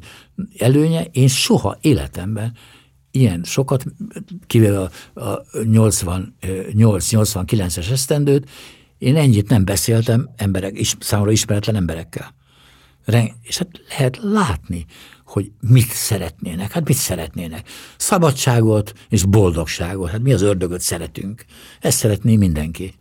[0.59, 2.57] előnye, én soha életemben
[3.13, 3.85] ilyen sokat,
[4.47, 8.51] kivéve a, a 88-89-es esztendőt,
[8.99, 12.35] én ennyit nem beszéltem emberek, is, számomra ismeretlen emberekkel.
[13.43, 14.87] És hát lehet látni,
[15.25, 16.73] hogy mit szeretnének.
[16.73, 17.69] Hát mit szeretnének?
[17.97, 20.11] Szabadságot és boldogságot.
[20.11, 21.45] Hát mi az ördögöt szeretünk?
[21.81, 22.95] Ezt szeretné mindenki.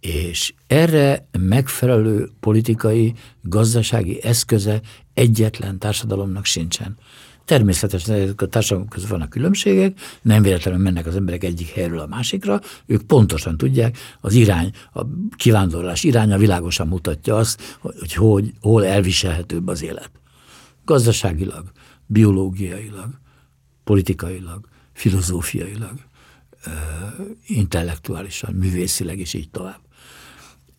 [0.00, 4.80] És erre megfelelő politikai, gazdasági eszköze
[5.14, 6.96] egyetlen társadalomnak sincsen.
[7.44, 12.60] Természetesen a társadalom között vannak különbségek, nem véletlenül mennek az emberek egyik helyről a másikra,
[12.86, 15.02] ők pontosan tudják, az irány, a
[15.36, 20.10] kivándorlás iránya világosan mutatja azt, hogy, hogy hol elviselhetőbb az élet.
[20.84, 21.72] Gazdaságilag,
[22.06, 23.18] biológiailag,
[23.84, 25.94] politikailag, filozófiailag,
[27.46, 29.83] intellektuálisan, művészileg és így tovább.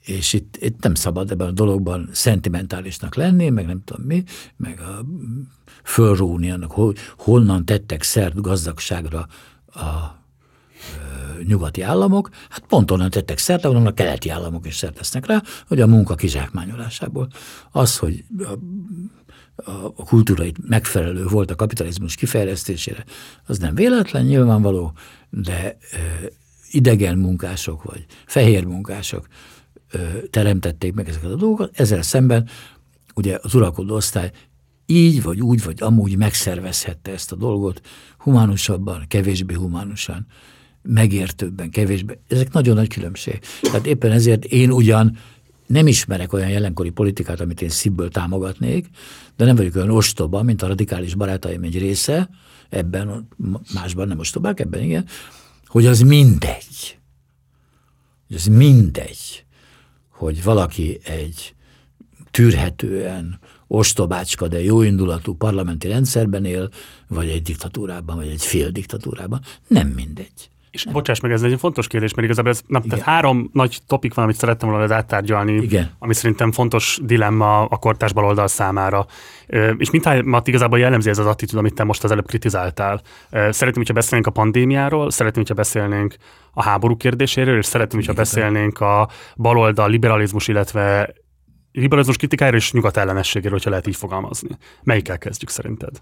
[0.05, 4.23] És itt, itt nem szabad ebben a dologban szentimentálisnak lenni, meg nem tudom mi,
[4.57, 5.05] meg a
[5.83, 9.27] fölróni annak, hogy honnan tettek szert gazdagságra
[9.67, 10.23] a
[11.47, 15.41] nyugati államok, hát pont onnan tettek szert, ahonnan a keleti államok is szert tesznek rá,
[15.67, 17.27] hogy a munka kizsákmányolásából.
[17.71, 18.23] Az, hogy
[19.55, 23.05] a, a kultúrait megfelelő volt a kapitalizmus kifejlesztésére,
[23.45, 24.93] az nem véletlen, nyilvánvaló,
[25.29, 25.77] de e,
[26.71, 29.27] idegen munkások vagy fehér munkások
[30.29, 32.49] teremtették meg ezeket a dolgokat, ezzel szemben
[33.15, 34.31] ugye az uralkodó osztály
[34.85, 37.81] így vagy úgy vagy amúgy megszervezhette ezt a dolgot
[38.17, 40.25] humánusabban, kevésbé humánusan,
[40.81, 42.19] megértőbben, kevésbé.
[42.27, 43.39] Ezek nagyon nagy különbség.
[43.61, 45.17] Tehát éppen ezért én ugyan
[45.65, 48.89] nem ismerek olyan jelenkori politikát, amit én szívből támogatnék,
[49.35, 52.29] de nem vagyok olyan ostoba, mint a radikális barátaim egy része,
[52.69, 53.27] ebben,
[53.73, 55.05] másban nem ostobák, ebben igen,
[55.65, 56.97] hogy az mindegy.
[58.27, 59.44] Hogy az mindegy,
[60.17, 61.55] hogy valaki egy
[62.31, 66.69] tűrhetően ostobácska, de jóindulatú parlamenti rendszerben él,
[67.07, 69.41] vagy egy diktatúrában, vagy egy fél diktatúrában.
[69.67, 70.49] Nem mindegy.
[70.75, 70.93] És nem.
[70.93, 74.23] bocsáss meg, ez egy fontos kérdés, mert igazából ez, na, tehát három nagy topik van,
[74.23, 75.91] amit szerettem volna áttárgyalni, Igen.
[75.99, 79.05] ami szerintem fontos dilemma a kortás baloldal számára.
[79.77, 83.01] És mindhármat igazából jellemzi ez az attitűd, amit te most az előbb kritizáltál.
[83.29, 86.15] Szeretném, hogyha beszélnénk a pandémiáról, szeretném, hogyha beszélnénk
[86.53, 91.13] a háború kérdéséről, és szeretném, hogyha beszélnénk a baloldal liberalizmus, illetve
[91.71, 94.49] liberalizmus kritikájára és nyugat ellenességéről, hogyha lehet így fogalmazni.
[94.83, 96.01] Melyikkel kezdjük szerinted?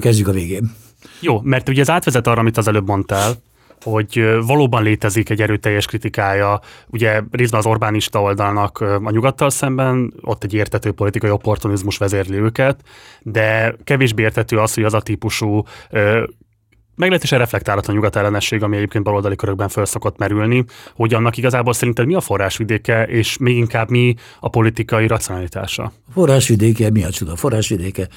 [0.00, 0.72] Kezdjük a végén.
[1.20, 3.34] Jó, mert ugye ez átvezet arra, amit az előbb mondtál,
[3.82, 10.44] hogy valóban létezik egy erőteljes kritikája, ugye részben az Orbánista oldalnak a nyugattal szemben, ott
[10.44, 12.82] egy értető politikai opportunizmus vezérli őket,
[13.20, 15.64] de kevésbé értető az, hogy az a típusú
[16.94, 22.06] meglehetősen reflektálatlan nyugat ellenesség, ami egyébként baloldali körökben föl szokott merülni, hogy annak igazából szerinted
[22.06, 25.82] mi a forrásvidéke, és még inkább mi a politikai racionalitása?
[25.82, 27.32] A forrásvidéke, mi a csuda?
[27.32, 28.08] A forrásvidéke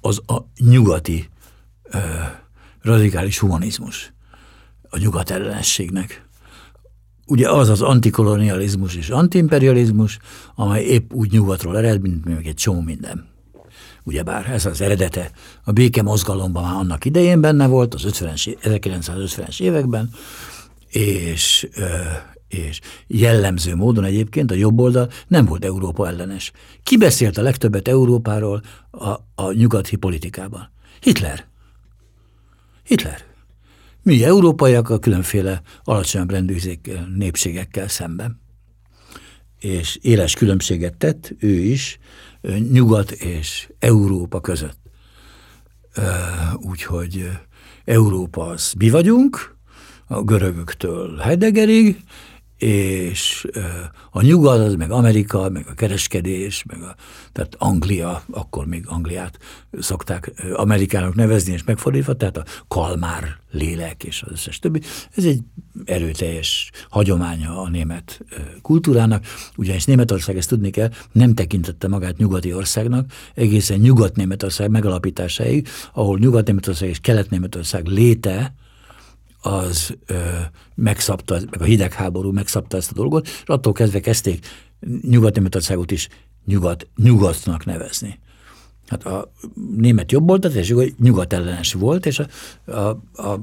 [0.00, 0.36] az a
[0.70, 1.28] nyugati
[1.90, 1.98] ö,
[2.82, 4.12] radikális humanizmus,
[4.90, 6.26] a nyugat ellenességnek.
[7.26, 10.18] Ugye az az antikolonializmus és antiimperializmus,
[10.54, 13.36] amely épp úgy nyugatról ered, mint még egy csomó minden
[14.08, 15.30] ugyebár ez az eredete
[15.64, 20.10] a béke mozgalomban már annak idején benne volt, az 50-es, 1950-es években,
[20.88, 21.68] és,
[22.48, 26.52] és jellemző módon egyébként a jobb oldal nem volt Európa ellenes.
[26.82, 30.70] Ki beszélt a legtöbbet Európáról a, a nyugati politikában?
[31.00, 31.47] Hitler.
[32.88, 33.24] Hitler.
[34.02, 36.56] Mi európaiak a különféle alacsonyabb rendű
[37.14, 38.40] népségekkel szemben.
[39.58, 41.98] És éles különbséget tett ő is
[42.70, 44.78] Nyugat és Európa között.
[46.56, 47.30] Úgyhogy
[47.84, 49.56] Európa az mi vagyunk,
[50.06, 51.96] a görögöktől Heideggerig,
[52.58, 53.46] és
[54.10, 56.94] a nyugat, az meg Amerika, meg a kereskedés, meg a,
[57.32, 59.38] tehát Anglia, akkor még Angliát
[59.78, 64.80] szokták Amerikának nevezni, és megfordítva, tehát a kalmár lélek és az összes többi.
[65.14, 65.40] Ez egy
[65.84, 68.24] erőteljes hagyománya a német
[68.62, 69.24] kultúrának,
[69.56, 76.88] ugyanis Németország, ezt tudni kell, nem tekintette magát nyugati országnak, egészen Nyugat-Németország megalapításáig, ahol Nyugat-Németország
[76.88, 78.54] és Kelet-Németország léte,
[79.48, 80.14] az ö,
[80.74, 84.46] megszabta, meg a hidegháború megszabta ezt a dolgot, és attól kezdve kezdték
[85.00, 86.08] Nyugat-Németországot is
[86.44, 88.18] nyugat, nyugatnak nevezni.
[88.86, 89.32] Hát a
[89.76, 92.26] német jobb volt, és nyugat ellenes volt, és a,
[92.72, 92.88] a,
[93.22, 93.40] a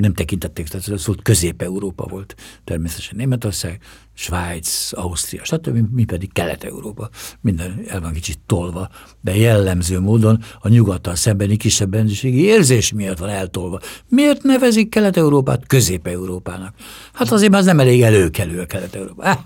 [0.00, 2.34] nem tekintették, tehát szólt Közép-Európa volt
[2.64, 3.82] természetesen Németország,
[4.14, 5.92] Svájc, Ausztria, stb.
[5.92, 7.08] mi pedig Kelet-Európa.
[7.40, 8.88] Minden el van kicsit tolva,
[9.20, 13.80] de jellemző módon a nyugattal szembeni kisebb rendőrségi érzés miatt van eltolva.
[14.08, 16.74] Miért nevezik Kelet-Európát Közép-Európának?
[17.12, 19.22] Hát azért, mert az nem elég előkelő a Kelet-Európa.
[19.22, 19.38] Ah,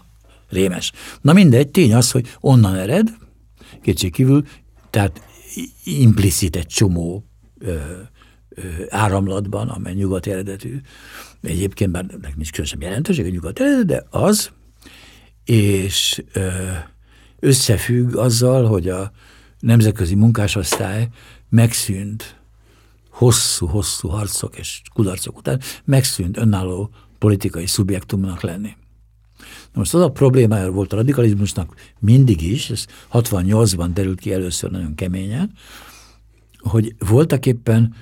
[0.48, 0.92] rémes.
[1.20, 3.08] Na mindegy, tény az, hogy onnan ered,
[3.82, 4.44] kétségkívül,
[4.90, 5.22] tehát
[5.84, 7.24] implicit egy csomó
[7.58, 7.76] ö,
[8.88, 10.80] áramlatban, amely nyugati eredetű,
[11.42, 14.50] egyébként bár nincs különösebb jelentőség a nyugati eredetű, de az,
[15.44, 16.22] és
[17.40, 19.12] összefügg azzal, hogy a
[19.60, 21.08] nemzetközi munkásosztály
[21.48, 22.36] megszűnt
[23.10, 28.76] hosszú-hosszú harcok és kudarcok után, megszűnt önálló politikai szubjektumnak lenni.
[29.72, 34.70] Na most az a problémája volt a radikalizmusnak mindig is, ez 68-ban derült ki először
[34.70, 35.52] nagyon keményen,
[36.58, 37.94] hogy voltak éppen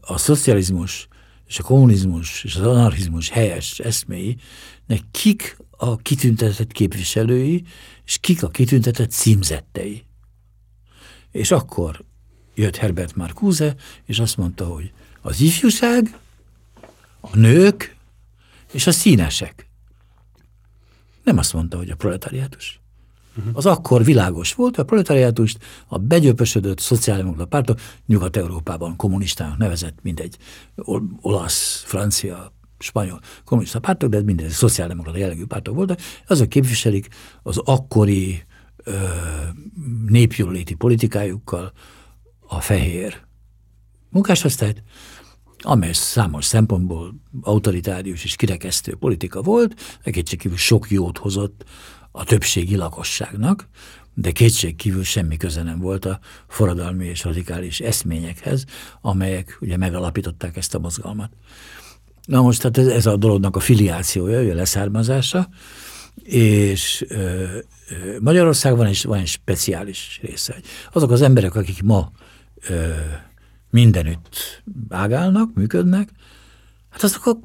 [0.00, 1.08] a szocializmus
[1.46, 7.64] és a kommunizmus és az anarchizmus helyes eszméinek kik a kitüntetett képviselői,
[8.04, 10.04] és kik a kitüntetett címzettei.
[11.30, 12.04] És akkor
[12.54, 13.74] jött Herbert Marcuse,
[14.04, 16.18] és azt mondta, hogy az ifjúság,
[17.20, 17.96] a nők
[18.72, 19.68] és a színesek.
[21.22, 22.80] Nem azt mondta, hogy a proletariátus.
[23.52, 30.36] Az akkor világos volt, a proletariátust a begyöpösödött szociáldemokrata pártok Nyugat-Európában kommunistának nevezett, mindegy,
[31.20, 37.08] olasz, francia, spanyol kommunista pártok, de mindegy, szociáldemokrata jellegű pártok voltak, azok képviselik
[37.42, 38.42] az akkori
[38.76, 38.96] ö,
[40.06, 41.72] népjóléti politikájukkal
[42.46, 43.24] a fehér
[44.10, 44.82] munkásosztályt,
[45.58, 51.64] amely számos szempontból autoritárius és kirekesztő politika volt, kétségkívül sok jót hozott
[52.16, 53.68] a többségi lakosságnak,
[54.14, 58.64] de kétség kívül semmi köze nem volt a forradalmi és radikális eszményekhez,
[59.00, 61.30] amelyek ugye megalapították ezt a mozgalmat.
[62.26, 65.48] Na most tehát ez, ez a dolognak a filiációja, a leszármazása,
[66.22, 67.58] és ö, ö,
[68.20, 70.56] Magyarországban is van egy speciális része.
[70.92, 72.10] Azok az emberek, akik ma
[72.68, 72.90] ö,
[73.70, 76.08] mindenütt ágálnak, működnek,
[76.90, 77.38] hát azok a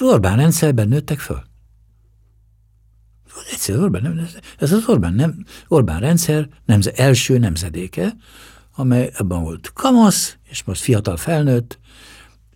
[0.00, 1.46] Orbán rendszerben nőttek föl.
[3.50, 8.16] Egyszerűen Orbán, nem, ez az Orbán, nem, Orbán rendszer nemze, első nemzedéke,
[8.74, 11.78] amely ebben volt kamasz, és most fiatal felnőtt,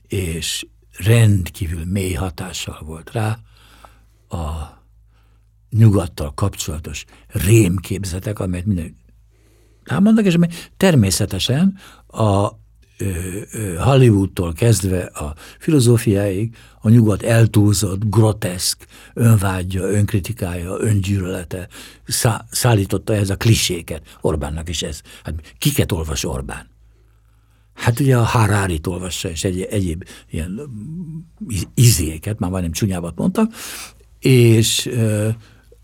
[0.09, 0.67] és
[0.99, 3.39] rendkívül mély hatással volt rá
[4.29, 4.81] a
[5.71, 8.97] nyugattal kapcsolatos rémképzetek, amelyet minden
[9.85, 12.49] támadnak, és amely természetesen a
[13.79, 21.69] Hollywoodtól kezdve a filozófiáig a nyugat eltúlzott, groteszk önvágyja, önkritikája, öngyűlölete
[22.07, 24.03] szá- szállította ez a kliséket.
[24.21, 25.01] Orbánnak is ez.
[25.25, 26.71] Hát kiket olvas Orbán?
[27.75, 30.61] Hát ugye a harari olvassa, és egy, egyéb ilyen
[31.75, 33.53] izéket, már majdnem csúnyábat mondtak,
[34.19, 35.29] és ö,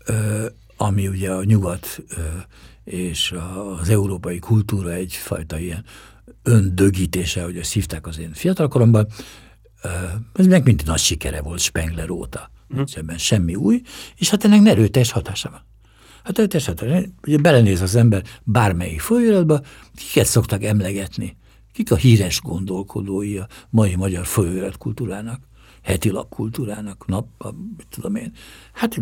[0.05, 0.45] ö,
[0.77, 2.21] ami ugye a nyugat ö,
[2.83, 3.35] és
[3.79, 5.85] az európai kultúra egyfajta ilyen
[6.43, 9.07] öndögítése, hogy ezt hívták az én fiatalkoromban,
[10.33, 12.51] ez meg mindig nagy sikere volt Spengler óta.
[12.69, 12.81] Hm.
[12.93, 13.81] Ebben semmi új,
[14.15, 15.61] és hát ennek erőteljes hatása van.
[16.23, 17.01] Hát erőteljes hatása.
[17.27, 19.61] Ugye belenéz az ember bármelyik folyóiratba,
[19.95, 21.37] kiket szoktak emlegetni?
[21.73, 25.41] Kik a híres gondolkodói a mai magyar folyóirat kultúrának,
[25.81, 27.27] heti lap kultúrának, nap,
[27.77, 28.33] mit tudom én.
[28.73, 29.01] Hát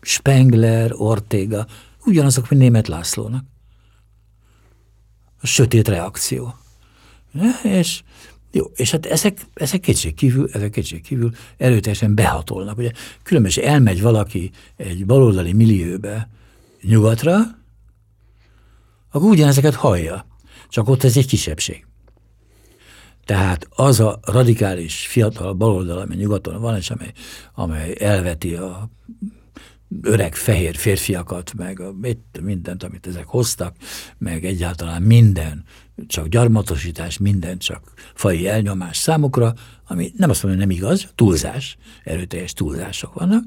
[0.00, 1.66] Spengler, Ortega,
[2.04, 3.44] ugyanazok, mint német Lászlónak.
[5.42, 6.54] A sötét reakció.
[7.62, 8.02] És
[8.50, 12.78] jó, és hát ezek, ezek kétség kívül, ezek kétség kívül erőteljesen behatolnak.
[12.78, 12.90] Ugye
[13.22, 16.28] különböző elmegy valaki egy baloldali millióbe
[16.82, 17.38] nyugatra,
[19.10, 20.26] akkor ugyanezeket hallja,
[20.68, 21.86] csak ott ez egy kisebbség.
[23.24, 27.12] Tehát az a radikális fiatal baloldal, amely nyugaton van, és amely,
[27.54, 28.90] amely elveti a
[30.02, 31.94] öreg fehér férfiakat, meg a,
[32.40, 33.76] mindent, amit ezek hoztak,
[34.18, 35.64] meg egyáltalán minden,
[36.06, 39.54] csak gyarmatosítás, minden csak fai elnyomás számukra,
[39.86, 43.44] ami nem azt mondom, hogy nem igaz, túlzás, erőteljes túlzások vannak,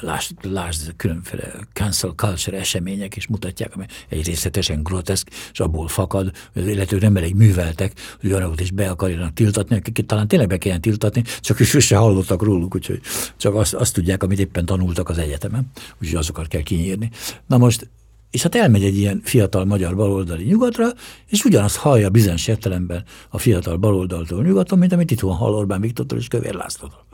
[0.00, 6.32] Lásd, lásd különféle cancel culture események is mutatják, amely egy részletesen groteszk, és abból fakad,
[6.52, 10.48] hogy az illetők nem elég műveltek, hogy olyanokat is be akarjanak tiltatni, akik talán tényleg
[10.48, 13.00] be kellene tiltatni, csak is se hallottak róluk, úgyhogy
[13.36, 17.10] csak azt, azt tudják, amit éppen tanultak az egyetemen, úgyhogy azokat kell kinyírni.
[17.46, 17.88] Na most
[18.30, 20.88] és hát elmegy egy ilyen fiatal magyar baloldali nyugatra,
[21.26, 25.80] és ugyanazt hallja bizonyos értelemben a fiatal baloldaltól nyugaton, mint amit itt van hall Orbán
[25.80, 27.06] Viktortól és Kövér Lászlótól.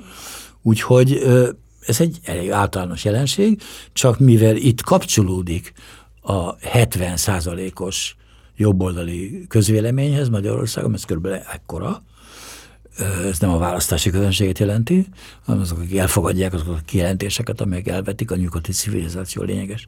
[0.62, 1.22] Úgyhogy
[1.86, 5.72] ez egy elég általános jelenség, csak mivel itt kapcsolódik
[6.20, 8.16] a 70 százalékos
[8.56, 12.02] jobboldali közvéleményhez Magyarországon, ez körülbelül ekkora,
[13.24, 15.06] ez nem a választási közönséget jelenti,
[15.44, 19.86] hanem azok, akik elfogadják azokat a kijelentéseket, amelyek elvetik a nyugati civilizáció lényeges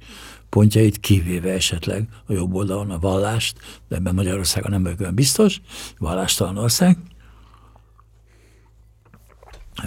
[0.48, 5.60] pontjait, kivéve esetleg a jobb oldalon a vallást, de ebben Magyarországon nem vagyok olyan biztos,
[5.98, 6.98] vallástalan ország,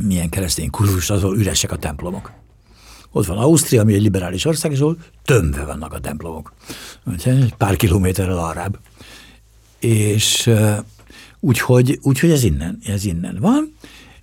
[0.01, 2.31] milyen keresztény kurzus, azon üresek a templomok.
[3.11, 6.53] Ott van Ausztria, ami egy liberális ország, és ahol tömve vannak a templomok.
[7.57, 8.79] Pár kilométerrel arrább.
[9.79, 10.49] És
[11.39, 13.75] úgyhogy, úgyhogy ez innen, ez innen van,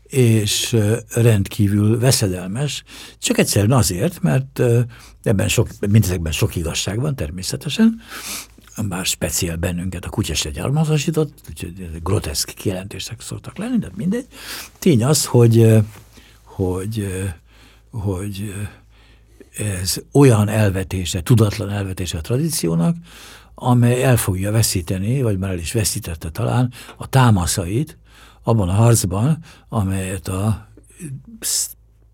[0.02, 0.76] és
[1.14, 2.84] rendkívül veszedelmes,
[3.18, 4.62] csak egyszerűen azért, mert
[5.22, 8.00] ebben sok, mindezekben sok igazság van természetesen,
[8.82, 14.26] bár speciál bennünket a kutya se gyarmatosított, úgyhogy groteszk kijelentések szoktak lenni, de mindegy.
[14.78, 15.82] Tény az, hogy,
[16.42, 17.08] hogy,
[17.90, 18.54] hogy
[19.56, 22.96] ez olyan elvetése, tudatlan elvetése a tradíciónak,
[23.54, 27.98] amely el fogja veszíteni, vagy már el is veszítette talán a támaszait
[28.42, 30.68] abban a harcban, amelyet a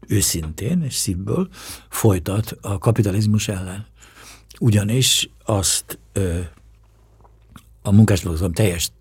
[0.06, 1.48] őszintén és szívből
[1.88, 3.86] folytat a kapitalizmus ellen.
[4.62, 5.98] Ugyanis azt
[7.82, 8.92] a munkásmozgalom teljes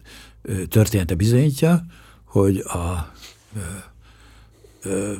[0.69, 1.85] története bizonyítja,
[2.23, 3.11] hogy a
[3.55, 3.59] ö,
[4.81, 5.13] ö,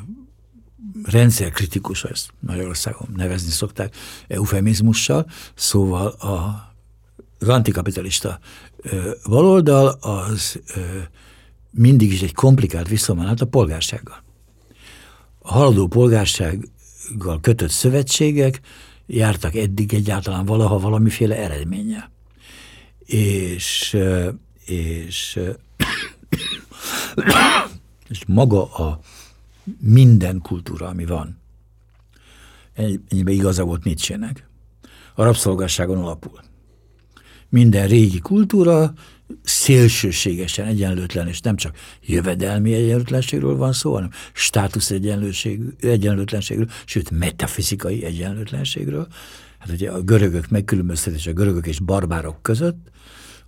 [1.04, 3.96] rendszerkritikus, ezt Magyarországon nevezni szokták
[4.28, 6.68] eufemizmussal, szóval a,
[7.38, 8.38] az antikapitalista
[8.76, 10.80] ö, baloldal az ö,
[11.70, 14.22] mindig is egy komplikált visszamonált a polgársággal.
[15.38, 18.60] A haladó polgársággal kötött szövetségek
[19.12, 22.10] jártak eddig egyáltalán valaha valamiféle eredménnyel
[23.10, 23.96] és,
[24.64, 25.40] és,
[28.08, 29.00] és maga a
[29.80, 31.38] minden kultúra, ami van,
[32.72, 34.48] ennyiben igaza volt Nietzsének,
[35.14, 36.40] a rabszolgasságon alapul.
[37.48, 38.92] Minden régi kultúra
[39.50, 49.06] szélsőségesen egyenlőtlen, és nem csak jövedelmi egyenlőtlenségről van szó, hanem státusz egyenlőtlenségről, sőt metafizikai egyenlőtlenségről.
[49.58, 52.78] Hát ugye a görögök megkülönböztetés a görögök és barbárok között,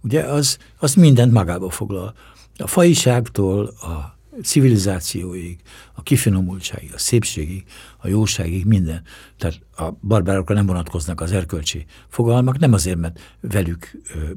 [0.01, 2.15] ugye az, az mindent magába foglal.
[2.57, 5.61] A faiságtól a civilizációig,
[5.93, 7.65] a kifinomultságig, a szépségig,
[7.99, 9.03] a jóságig, minden.
[9.39, 13.91] Tehát a barbárokra nem vonatkoznak az erkölcsi fogalmak, nem azért, mert velük,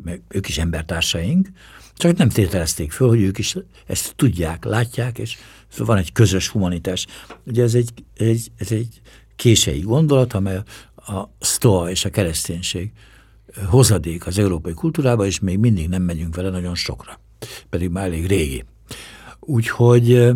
[0.04, 1.50] meg ők is embertársaink,
[1.96, 6.48] csak nem tételezték föl, hogy ők is ezt tudják, látják, és szóval van egy közös
[6.48, 7.08] humanitás.
[7.46, 9.02] Ugye ez egy, egy, ez egy
[9.36, 10.62] kései gondolat, amely
[10.96, 12.92] a sztoa és a kereszténység
[13.66, 17.20] hozadék az európai kultúrába, és még mindig nem megyünk vele nagyon sokra.
[17.70, 18.64] Pedig már elég régi.
[19.46, 20.32] Úgyhogy,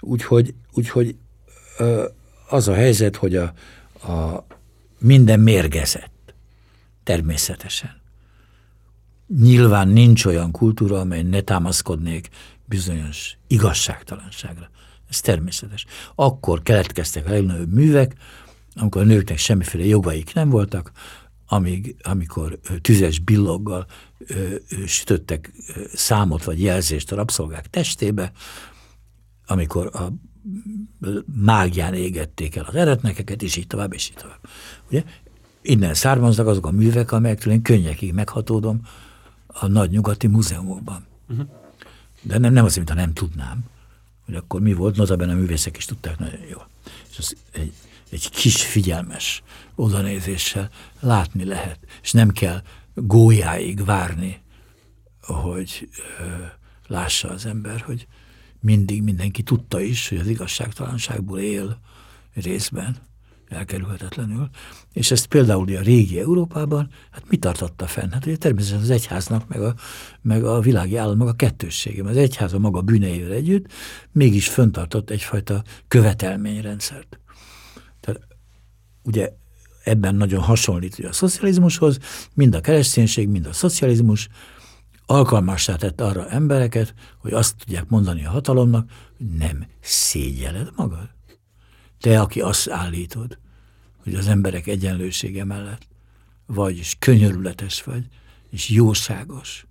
[0.00, 1.16] úgyhogy, úgyhogy
[2.48, 3.52] az a helyzet, hogy a,
[4.12, 4.46] a
[4.98, 6.34] minden mérgezett.
[7.02, 8.02] Természetesen.
[9.38, 12.28] Nyilván nincs olyan kultúra, amely ne támaszkodnék
[12.64, 14.70] bizonyos igazságtalanságra.
[15.10, 15.84] Ez természetes.
[16.14, 18.14] Akkor keletkeztek a legnagyobb művek,
[18.74, 20.92] amikor a nőknek semmiféle jogaik nem voltak,
[21.46, 23.86] amíg, amikor tüzes billoggal
[24.86, 25.52] sütöttek
[25.94, 28.32] számot vagy jelzést a rabszolgák testébe,
[29.46, 30.12] amikor a
[31.42, 34.40] mágián égették el az eretnekeket, és így tovább, és így tovább.
[34.88, 35.04] Ugye?
[35.62, 38.80] Innen származnak azok a művek, amelyektől én könnyekig meghatódom
[39.46, 41.06] a nagy nyugati múzeumokban.
[41.28, 41.46] Uh-huh.
[42.22, 43.64] De nem, nem azért, mintha nem tudnám,
[44.24, 46.68] hogy akkor mi volt, notabene a művészek is tudták nagyon jól.
[47.10, 47.72] És az egy
[48.14, 49.42] egy kis figyelmes
[49.74, 52.62] odanézéssel látni lehet, és nem kell
[52.94, 54.42] gólyáig várni,
[55.20, 55.88] hogy
[56.86, 58.06] lássa az ember, hogy
[58.60, 61.80] mindig mindenki tudta is, hogy az igazságtalanságból él
[62.34, 62.96] részben,
[63.48, 64.48] elkerülhetetlenül,
[64.92, 68.10] és ezt például a régi Európában, hát mi tartotta fenn?
[68.10, 69.74] Hát ugye természetesen az egyháznak, meg a,
[70.22, 72.04] meg a világi államok a kettőssége.
[72.04, 73.72] Az egyház a maga bűneivel együtt
[74.12, 77.18] mégis föntartott egyfajta követelményrendszert.
[78.00, 78.20] Tehát
[79.02, 79.32] ugye
[79.84, 81.98] ebben nagyon hasonlít a szocializmushoz,
[82.34, 84.28] mind a kereszténység, mind a szocializmus
[85.06, 91.08] alkalmassá tett arra embereket, hogy azt tudják mondani a hatalomnak, hogy nem szégyeled magad.
[92.00, 93.38] Te, aki azt állítod,
[94.02, 95.86] hogy az emberek egyenlősége mellett
[96.46, 98.06] vagy, és könyörületes vagy,
[98.50, 99.66] és jóságos.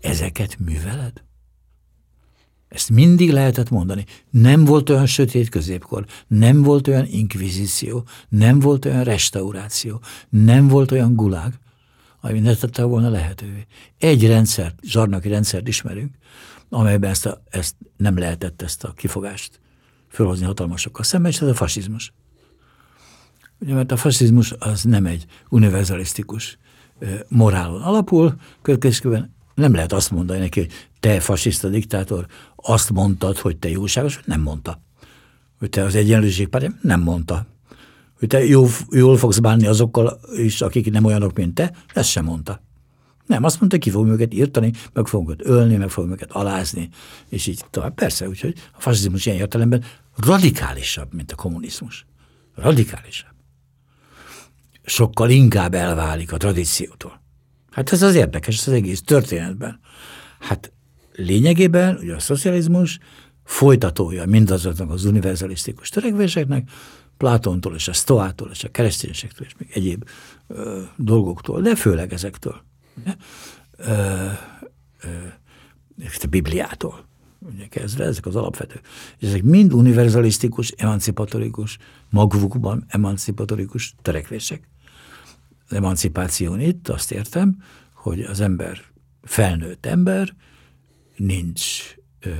[0.00, 1.22] Ezeket műveled?
[2.72, 4.04] Ezt mindig lehetett mondani.
[4.30, 10.90] Nem volt olyan sötét középkor, nem volt olyan inkvizíció, nem volt olyan restauráció, nem volt
[10.90, 11.52] olyan gulág,
[12.20, 13.66] ami ne tette volna lehetővé.
[13.98, 16.14] Egy rendszert, zsarnoki rendszert ismerünk,
[16.68, 19.60] amelyben ezt, a, ezt nem lehetett ezt a kifogást
[20.08, 22.12] fölhozni hatalmasokkal szemben, és ez a fasizmus.
[23.58, 26.58] Ugye, mert a fasizmus az nem egy univerzalisztikus
[27.28, 32.26] morálon alapul, következően nem lehet azt mondani neki, hogy te fasiszta diktátor,
[32.56, 34.82] azt mondtad, hogy te jóságos, nem mondta.
[35.58, 37.46] Hogy te az egyenlőség pár, nem mondta.
[38.18, 42.24] Hogy te jó, jól fogsz bánni azokkal is, akik nem olyanok, mint te, ezt sem
[42.24, 42.62] mondta.
[43.26, 46.88] Nem, azt mondta, ki fogom őket írtani, meg fogom őket ölni, meg fogom őket alázni,
[47.28, 47.94] és így tovább.
[47.94, 49.84] Persze, úgyhogy a fasizmus ilyen értelemben
[50.16, 52.06] radikálisabb, mint a kommunizmus.
[52.54, 53.34] Radikálisabb.
[54.84, 57.22] Sokkal inkább elválik a tradíciótól.
[57.70, 59.80] Hát ez az érdekes, az egész történetben.
[60.40, 60.72] Hát
[61.14, 62.98] lényegében ugye a szocializmus
[63.44, 66.68] folytatója mindazoknak az univerzalisztikus törekvéseknek,
[67.16, 70.08] Plátontól és a Stoától és a kereszténységtől és még egyéb
[70.46, 72.62] ö, dolgoktól, de főleg ezektől.
[73.76, 73.92] Ö,
[75.02, 75.08] ö,
[76.22, 77.04] a Bibliától
[77.38, 78.80] ugye kezdve, ezek az alapvető.
[79.18, 81.78] És ezek mind univerzalisztikus, emancipatorikus,
[82.10, 84.68] magukban emancipatorikus törekvések.
[85.68, 87.62] Az emancipáción itt azt értem,
[87.94, 88.80] hogy az ember,
[89.22, 90.34] felnőtt ember,
[91.26, 92.30] nincs ö,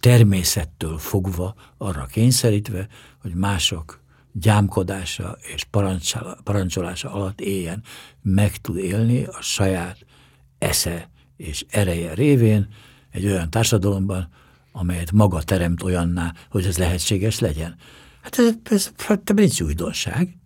[0.00, 2.88] természettől fogva arra kényszerítve,
[3.20, 4.00] hogy mások
[4.32, 5.64] gyámkodása és
[6.42, 7.82] parancsolása alatt éljen,
[8.22, 9.98] meg tud élni a saját
[10.58, 12.68] esze és ereje révén
[13.10, 14.28] egy olyan társadalomban,
[14.72, 17.76] amelyet maga teremt olyanná, hogy ez lehetséges legyen.
[18.22, 20.36] Hát ez, ez, ez nincs újdonság.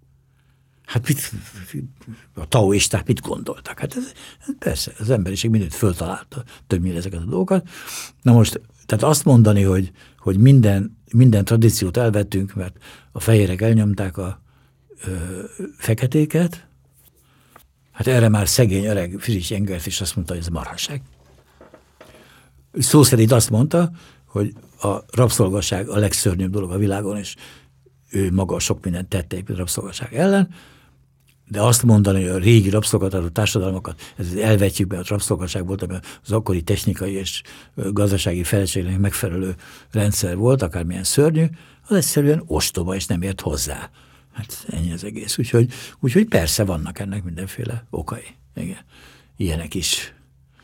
[0.90, 1.32] Hát mit,
[2.34, 3.78] a taoisták mit gondoltak?
[3.78, 4.12] Hát ez,
[4.58, 7.68] persze, az emberiség mindent föltalálta többnyire ezeket a dolgokat.
[8.22, 12.76] Na most, tehát azt mondani, hogy, hogy minden, minden tradíciót elvettünk, mert
[13.12, 14.42] a fehérek elnyomták a
[15.04, 15.10] ö,
[15.76, 16.66] feketéket,
[17.90, 21.02] hát erre már szegény öreg Friedrich Engels is azt mondta, hogy ez marhaság.
[22.78, 23.90] Szó szerint azt mondta,
[24.24, 27.36] hogy a rabszolgaság a legszörnyűbb dolog a világon, és
[28.08, 30.54] ő maga sok mindent tette a rabszolgaság ellen,
[31.50, 35.94] de azt mondani, hogy a régi rabszolgatáró társadalmakat ez elvetjük be, a rabszolgaság volt, ami
[36.24, 37.42] az akkori technikai és
[37.74, 39.54] gazdasági fejlettségnek megfelelő
[39.90, 41.44] rendszer volt, akármilyen szörnyű,
[41.88, 43.90] az egyszerűen ostoba, és nem ért hozzá.
[44.32, 45.38] Hát ennyi az egész.
[45.38, 48.24] Úgyhogy, úgyhogy persze vannak ennek mindenféle okai.
[48.54, 48.78] Igen.
[49.36, 50.14] Ilyenek is.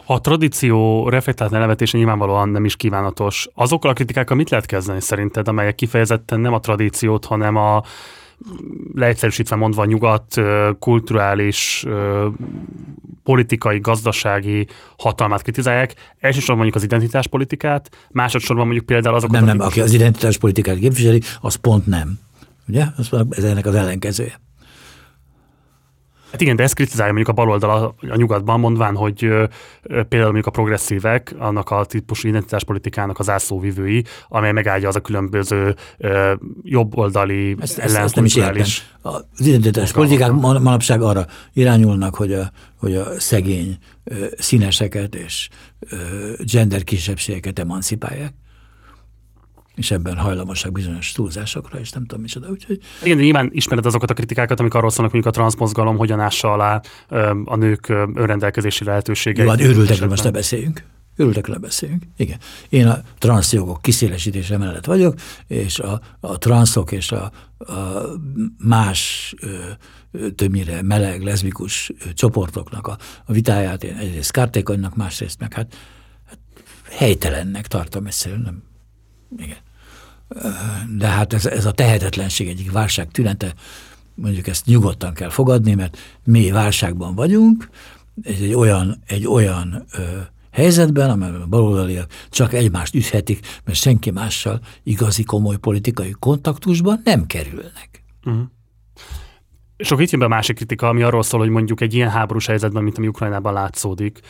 [0.05, 3.49] A tradíció reflektált nevetése nyilvánvalóan nem is kívánatos.
[3.55, 7.83] Azokkal a kritikákkal mit lehet kezdeni szerinted, amelyek kifejezetten nem a tradíciót, hanem a
[8.95, 10.35] leegyszerűsítve mondva nyugat
[10.79, 11.87] kulturális,
[13.23, 14.67] politikai, gazdasági
[14.99, 15.95] hatalmát kritizálják.
[16.19, 19.37] Elsősorban mondjuk az identitáspolitikát, másodszorban mondjuk például azokat...
[19.37, 22.19] Nem, nem, aki az identitáspolitikát képviseli, az pont nem.
[22.69, 22.85] Ugye?
[23.31, 24.41] Ez ennek az ellenkezője.
[26.37, 29.45] Hát igen, de ezt kritizálja mondjuk a baloldal a, a nyugatban, mondván, hogy ö,
[29.83, 35.75] például mondjuk a progresszívek, annak a típusú identitáspolitikának az ászlóvivői, amely megállja az a különböző
[35.99, 36.33] ö,
[36.63, 38.65] jobboldali ezt, ezt, ezt nem is értem.
[39.03, 45.49] Az identitáspolitikák manapság arra irányulnak, hogy a, hogy a szegény ö, színeseket és
[46.39, 48.33] gender kisebbségeket emancipálják
[49.77, 52.49] és ebben hajlamosak bizonyos túlzásokra, és nem tudom micsoda.
[52.49, 52.81] Úgyhogy...
[53.03, 56.53] Igen, de nyilván ismered azokat a kritikákat, amik arról szólnak, mondjuk a transzmozgalom hogyan ássa
[56.53, 56.81] alá
[57.45, 59.47] a nők önrendelkezési lehetőségeit.
[59.47, 60.85] Jó, hát őrültekről most ne beszéljünk.
[61.17, 62.03] Őrültekről beszéljünk.
[62.17, 62.39] Igen.
[62.69, 65.15] Én a transzjogok kiszélesítése mellett vagyok,
[65.47, 68.03] és a, a transzok és a, a
[68.59, 75.77] más ö, többnyire meleg, leszbikus csoportoknak a, a vitáját én egyrészt kártékonynak, másrészt meg hát,
[76.27, 76.39] hát
[76.91, 78.41] helytelennek tartom egyszerűen.
[78.41, 78.63] Nem.
[79.39, 79.59] Igen
[80.97, 83.55] de hát ez, ez a tehetetlenség egyik válság tünete,
[84.15, 87.69] mondjuk ezt nyugodtan kell fogadni, mert mi válságban vagyunk,
[88.23, 90.03] ez egy olyan, egy olyan ö,
[90.51, 97.27] helyzetben, amelyben a baloldaliak csak egymást üthetik, mert senki mással igazi komoly politikai kontaktusban nem
[97.27, 98.05] kerülnek.
[98.25, 98.43] Uh-huh.
[99.79, 102.47] Akkor itt jön be a másik kritika, ami arról szól, hogy mondjuk egy ilyen háborús
[102.47, 104.21] helyzetben, mint ami Ukrajnában látszódik,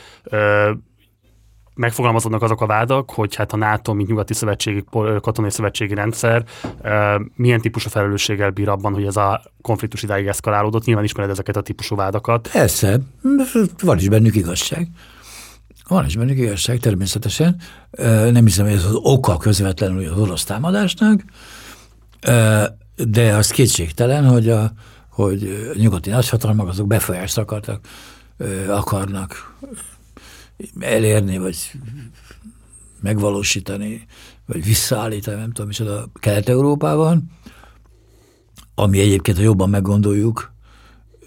[1.77, 4.85] megfogalmazódnak azok a vádak, hogy hát a NATO, mint nyugati szövetségi,
[5.21, 6.45] katonai szövetségi rendszer
[7.35, 10.85] milyen típusú felelősséggel bír abban, hogy ez a konfliktus idáig eszkalálódott.
[10.85, 12.49] Nyilván ismered ezeket a típusú vádakat.
[12.53, 13.01] Persze,
[13.83, 14.89] van is bennük igazság.
[15.89, 17.61] Van is bennük igazság, természetesen.
[18.31, 21.25] Nem hiszem, hogy ez az oka közvetlenül az orosz támadásnak,
[22.97, 24.71] de az kétségtelen, hogy a,
[25.11, 27.81] hogy a nyugati nagyhatalmak azok befolyást akartak,
[28.69, 29.55] akarnak
[30.81, 31.73] elérni, vagy
[33.01, 34.07] megvalósítani,
[34.47, 37.31] vagy visszaállítani, nem tudom, micsoda Kelet-Európában,
[38.75, 40.53] ami egyébként, ha jobban meggondoljuk,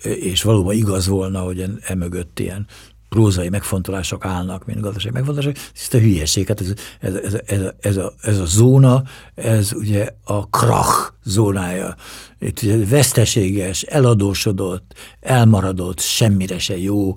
[0.04, 2.68] és valóban igaz volna, hogy emögött ilyen
[3.10, 6.48] prózai megfontolások állnak, mint gazdasági megfontolások, ez a hülyeség.
[6.48, 9.04] Hát ez, ez, ez, ez, ez, a, ez a zóna,
[9.36, 11.96] ez ugye a krach zónája.
[12.40, 17.16] Itt ugye veszteséges, eladósodott, elmaradott, semmire se jó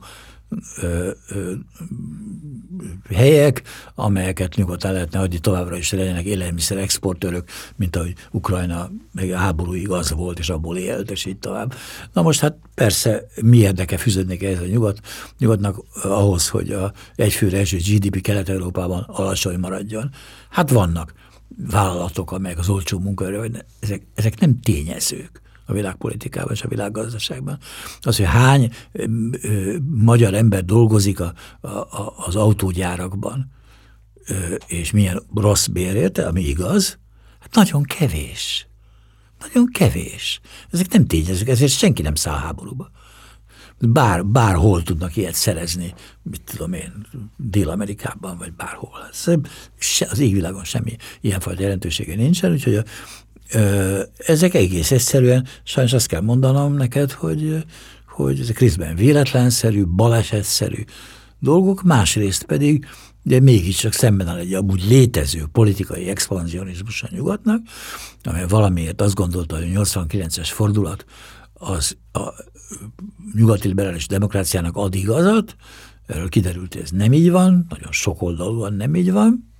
[3.14, 3.62] helyek,
[3.94, 9.90] amelyeket nyugodtan lehetne hagyni továbbra is legyenek élelmiszer exportőrök, mint ahogy Ukrajna meg a háborúig
[9.90, 11.74] az volt, és abból élt, és így tovább.
[12.12, 15.00] Na most hát persze mi érdeke fűződni ez a nyugat,
[15.38, 20.11] nyugatnak ahhoz, hogy a egyfőre eső GDP Kelet-Európában alacsony maradjon.
[20.50, 21.14] Hát vannak
[21.70, 27.58] vállalatok, amelyek az olcsó munkaerő, ezek, ezek nem tényezők a világpolitikában és a világgazdaságban.
[28.00, 29.04] Az, hogy hány ö,
[29.42, 33.52] ö, magyar ember dolgozik a, a, a, az autógyárakban,
[34.26, 36.98] ö, és milyen rossz bérért, ami igaz,
[37.40, 38.66] hát nagyon kevés.
[39.40, 40.40] Nagyon kevés.
[40.70, 42.90] Ezek nem tényezők, ezért senki nem száll háborúba.
[43.78, 47.06] Bár, bárhol tudnak ilyet szerezni, mit tudom én,
[47.36, 49.08] Dél-Amerikában, vagy bárhol.
[49.10, 49.24] Ez,
[50.10, 52.84] az égvilágon semmi ilyenfajta jelentősége nincsen, úgyhogy a,
[54.16, 57.64] ezek egész egyszerűen, sajnos azt kell mondanom neked, hogy,
[58.09, 60.84] hogy ezek részben véletlenszerű, balesetszerű
[61.38, 62.86] dolgok, másrészt pedig
[63.22, 67.66] de mégiscsak szemben áll egy amúgy létező politikai expanzionizmus a nyugatnak,
[68.22, 71.05] amely valamiért azt gondolta, hogy a 89-es fordulat
[71.55, 72.20] az a
[73.34, 75.57] nyugati liberális demokráciának ad igazat,
[76.07, 79.51] erről kiderült, hogy ez nem így van, nagyon sok oldalúan nem így van,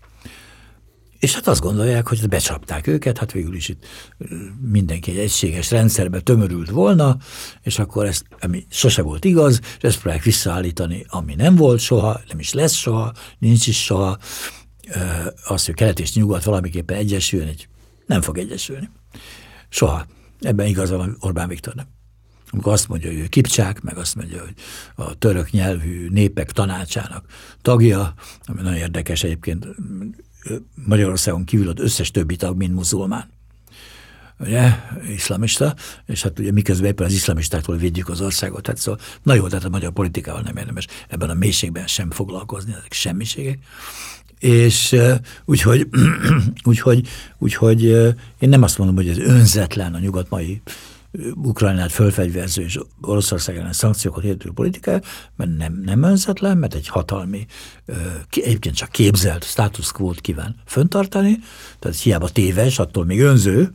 [1.23, 3.87] és hát azt gondolják, hogy becsapták őket, hát végül is itt
[4.61, 7.17] mindenki egy egységes rendszerbe tömörült volna,
[7.61, 12.21] és akkor ezt, ami sose volt igaz, és ezt próbálják visszaállítani, ami nem volt soha,
[12.29, 14.19] nem is lesz soha, nincs is soha,
[15.45, 17.69] az, hogy kelet és nyugat valamiképpen egyesüljön, egy,
[18.07, 18.91] nem fog egyesülni.
[19.69, 20.07] Soha.
[20.41, 21.89] Ebben igaza van Orbán Viktornak.
[22.51, 24.55] Amikor azt mondja, hogy ő Kipcsák, meg azt mondja, hogy
[24.95, 27.25] a török nyelvű népek tanácsának
[27.61, 28.15] tagja,
[28.45, 29.67] ami nagyon érdekes egyébként,
[30.75, 33.31] Magyarországon kívül az összes többi tag, mint muzulmán.
[34.39, 34.71] Ugye,
[35.09, 35.75] iszlamista,
[36.07, 38.67] és hát ugye miközben éppen az iszlamistáktól védjük az országot.
[38.67, 42.73] Hát szóval, na jó, tehát a magyar politikával nem érdemes ebben a mélységben sem foglalkozni,
[42.73, 43.59] ezek semmiségek.
[44.39, 44.97] És
[45.45, 45.89] úgyhogy,
[46.65, 47.83] úgyhogy, úgyhogy
[48.39, 50.63] én nem azt mondom, hogy ez önzetlen a nyugat mai
[51.35, 55.01] Ukrajnát fölfegyverző és Oroszország ellen szankciókat értő politikája,
[55.37, 57.47] mert nem, nem önzetlen, mert egy hatalmi,
[58.31, 61.39] egyébként csak képzelt status quo-t kíván föntartani,
[61.79, 63.73] tehát hiába téves, attól még önző,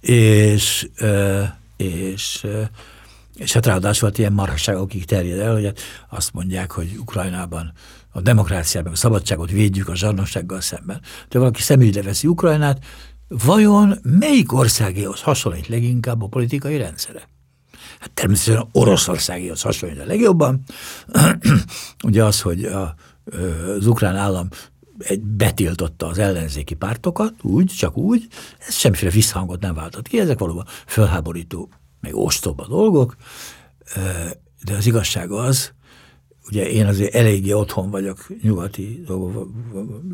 [0.00, 0.88] és,
[1.76, 2.46] és,
[3.36, 7.72] és hát ráadásul hát ilyen marhasságokig terjed el, hogy hát azt mondják, hogy Ukrajnában
[8.10, 11.00] a demokráciában a szabadságot védjük a zsarnossággal szemben.
[11.28, 12.84] De valaki szemügyre veszi Ukrajnát,
[13.28, 17.28] vajon melyik országéhoz hasonlít leginkább a politikai rendszere?
[18.00, 20.62] Hát természetesen Oroszországéhoz hasonlít a legjobban.
[22.04, 22.94] Ugye az, hogy a,
[23.76, 24.48] az ukrán állam
[25.22, 28.28] betiltotta az ellenzéki pártokat, úgy, csak úgy,
[28.66, 31.68] ez semmiféle visszhangot nem váltott ki, ezek valóban fölháborító,
[32.00, 33.16] meg ostoba dolgok,
[34.64, 35.72] de az igazság az,
[36.46, 39.04] ugye én azért eléggé otthon vagyok nyugati,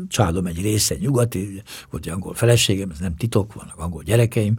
[0.07, 4.57] családom egy része nyugati, volt egy angol feleségem, ez nem titok, vannak angol gyerekeim,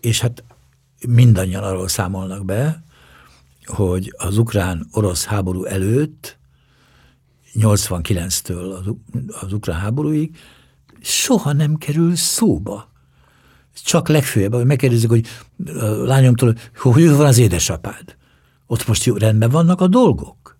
[0.00, 0.44] és hát
[1.08, 2.84] mindannyian arról számolnak be,
[3.64, 6.38] hogy az ukrán-orosz háború előtt,
[7.54, 8.94] 89-től
[9.40, 10.36] az, ukrán háborúig
[11.00, 12.92] soha nem kerül szóba.
[13.84, 15.26] Csak legfőjebb, hogy megkérdezik, hogy
[15.66, 18.16] a lányomtól, hogy van az édesapád
[18.66, 20.56] ott most jó, rendben vannak a dolgok?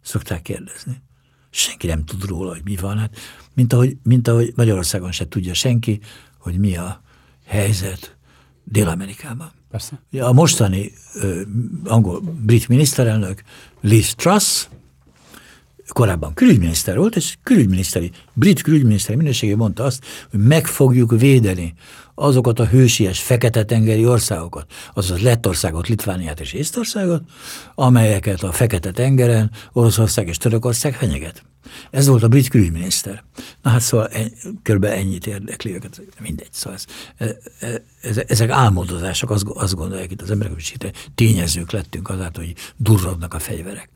[0.00, 1.02] Szokták kérdezni.
[1.50, 2.98] Senki nem tud róla, hogy mi van.
[2.98, 3.16] Hát,
[3.54, 6.00] mint, ahogy, mint ahogy Magyarországon se tudja senki,
[6.38, 7.02] hogy mi a
[7.44, 8.16] helyzet
[8.64, 9.52] Dél-Amerikában.
[9.70, 10.02] Persze.
[10.20, 11.42] A mostani ö,
[11.84, 13.42] angol, brit miniszterelnök
[13.80, 14.66] Liz Truss
[15.92, 21.74] korábban külügyminiszter volt, és külügyminiszteri, brit külügyminiszteri minőségében mondta azt, hogy meg fogjuk védeni
[22.14, 27.22] azokat a hősies fekete-tengeri országokat, azaz Lettországot, Litvániát és Észtországot,
[27.74, 31.42] amelyeket a Fekete-tengeren Oroszország és Törökország fenyeget.
[31.90, 33.24] Ez volt a brit külügyminiszter.
[33.62, 34.32] Na hát szóval en,
[34.62, 34.84] kb.
[34.84, 36.48] ennyit érdekli őket, mindegy.
[36.52, 36.78] Szóval
[37.16, 37.34] ez,
[38.00, 43.34] ez, ezek álmodozások, azt, azt gondolják itt az emberek, hogy tényezők lettünk azáltal, hogy durradnak
[43.34, 43.90] a fegyverek.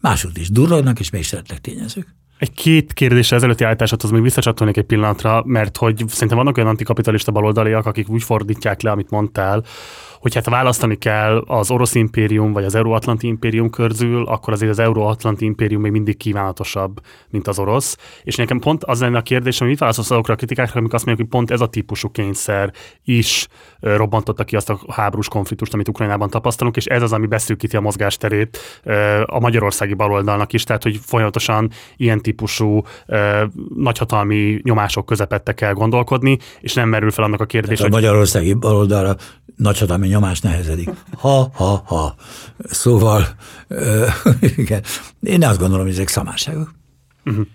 [0.00, 2.14] Máshogy is durradnak, és még szeretnek tényezők.
[2.38, 7.32] Egy két kérdésre ezelőtti állításodhoz még visszacsatolnék egy pillanatra, mert hogy szerintem vannak olyan antikapitalista
[7.32, 9.64] baloldaliak, akik úgy fordítják le, amit mondtál,
[10.20, 14.78] hogy hát választani kell az orosz impérium vagy az euróatlanti impérium közül, akkor azért az
[14.78, 17.00] euróatlanti impérium még mindig kívánatosabb,
[17.30, 17.96] mint az orosz.
[18.22, 21.06] És nekem pont az lenne a kérdés, hogy mit válaszolsz azokra a kritikákra, amik azt
[21.06, 22.72] mondják, hogy pont ez a típusú kényszer
[23.04, 23.48] is
[23.80, 27.80] robbantotta ki azt a háborús konfliktust, amit Ukrajnában tapasztalunk, és ez az, ami beszűkíti a
[27.80, 28.58] mozgásterét
[29.24, 32.82] a magyarországi baloldalnak is, tehát hogy folyamatosan ilyen típusú
[33.76, 38.02] nagyhatalmi nyomások közepette kell gondolkodni, és nem merül fel annak a kérdés, tehát hogy...
[38.02, 39.16] A magyarországi baloldalra
[39.56, 40.90] nagyhatalmi nyomás nehezedik.
[41.16, 42.14] Ha, ha, ha.
[42.64, 43.26] Szóval,
[44.56, 44.82] igen.
[45.20, 46.74] Én azt gondolom, hogy ezek szamárságok.
[47.24, 47.46] Uh-huh.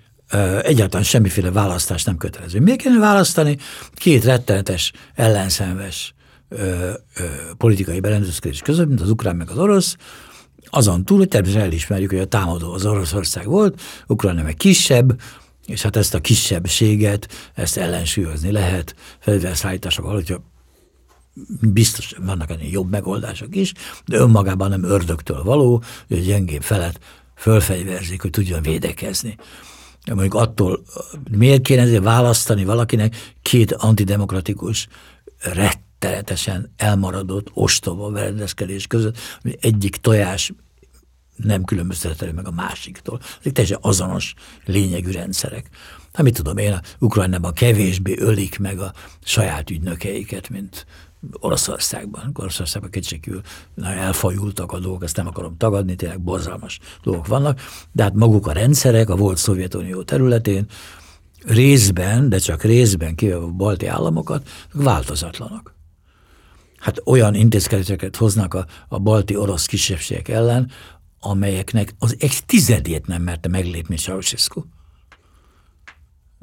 [0.64, 2.60] Egyáltalán semmiféle választás nem kötelező.
[2.60, 3.58] Miért kéne választani
[3.93, 6.14] két rettenetes, ellenszenves
[6.49, 7.24] ö, ö,
[7.58, 9.95] politikai berendezkedés között, mint az ukrán meg az orosz,
[10.70, 15.22] azon túl, hogy természetesen elismerjük, hogy a támadó az Oroszország volt, Ukrajna meg kisebb,
[15.66, 20.43] és hát ezt a kisebbséget, ezt ellensúlyozni lehet fegyverszállítások alatt, hogyha
[21.62, 23.74] biztos vannak ennél jobb megoldások is,
[24.06, 27.00] de önmagában nem ördögtől való, hogy a gyengébb felet
[27.36, 29.38] fölfegyverzik, hogy tudjon védekezni.
[30.06, 30.84] Mondjuk attól
[31.32, 34.88] miért kéne ezért választani valakinek két antidemokratikus,
[35.40, 40.54] rettenetesen elmaradott, ostoba berendezkedés között, hogy egyik tojás
[41.36, 43.20] nem különböztethető meg a másiktól.
[43.40, 44.34] Ezek teljesen azonos
[44.66, 45.70] lényegű rendszerek.
[46.14, 50.86] Hát mit tudom én, a Ukrajnában kevésbé ölik meg a saját ügynökeiket, mint
[51.40, 52.32] Oroszországban.
[52.34, 53.42] Oroszországban kétségkívül
[53.84, 57.60] elfajultak a dolgok, ezt nem akarom tagadni, tényleg borzalmas dolgok vannak,
[57.92, 60.66] de hát maguk a rendszerek a volt Szovjetunió területén
[61.46, 65.74] részben, de csak részben kivéve a balti államokat, változatlanak.
[66.78, 70.72] Hát olyan intézkedéseket hoznak a, a balti orosz kisebbségek ellen,
[71.20, 74.62] amelyeknek az egy tizedét nem merte meglépni Ceausescu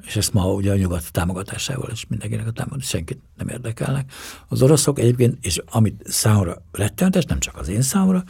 [0.06, 4.12] és ezt ma ugye a nyugat támogatásával és mindenkinek a támogatás, senkit nem érdekelnek.
[4.48, 8.24] Az oroszok egyébként, és amit számomra rettenetes, nem csak az én számomra,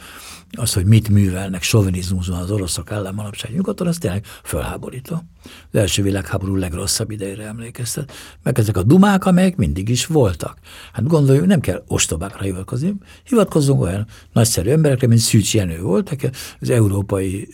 [0.57, 5.23] az, hogy mit művelnek sovinizmusban az oroszok ellen manapság nyugaton, az tényleg fölháborító.
[5.71, 8.11] Az első világháború legrosszabb idejére emlékeztet.
[8.43, 10.57] Meg ezek a dumák, amelyek mindig is voltak.
[10.93, 12.93] Hát gondoljuk, nem kell ostobákra hivatkozni,
[13.23, 17.47] hivatkozzunk olyan nagyszerű emberekre, mint Szűcs Jenő volt, aki az európai,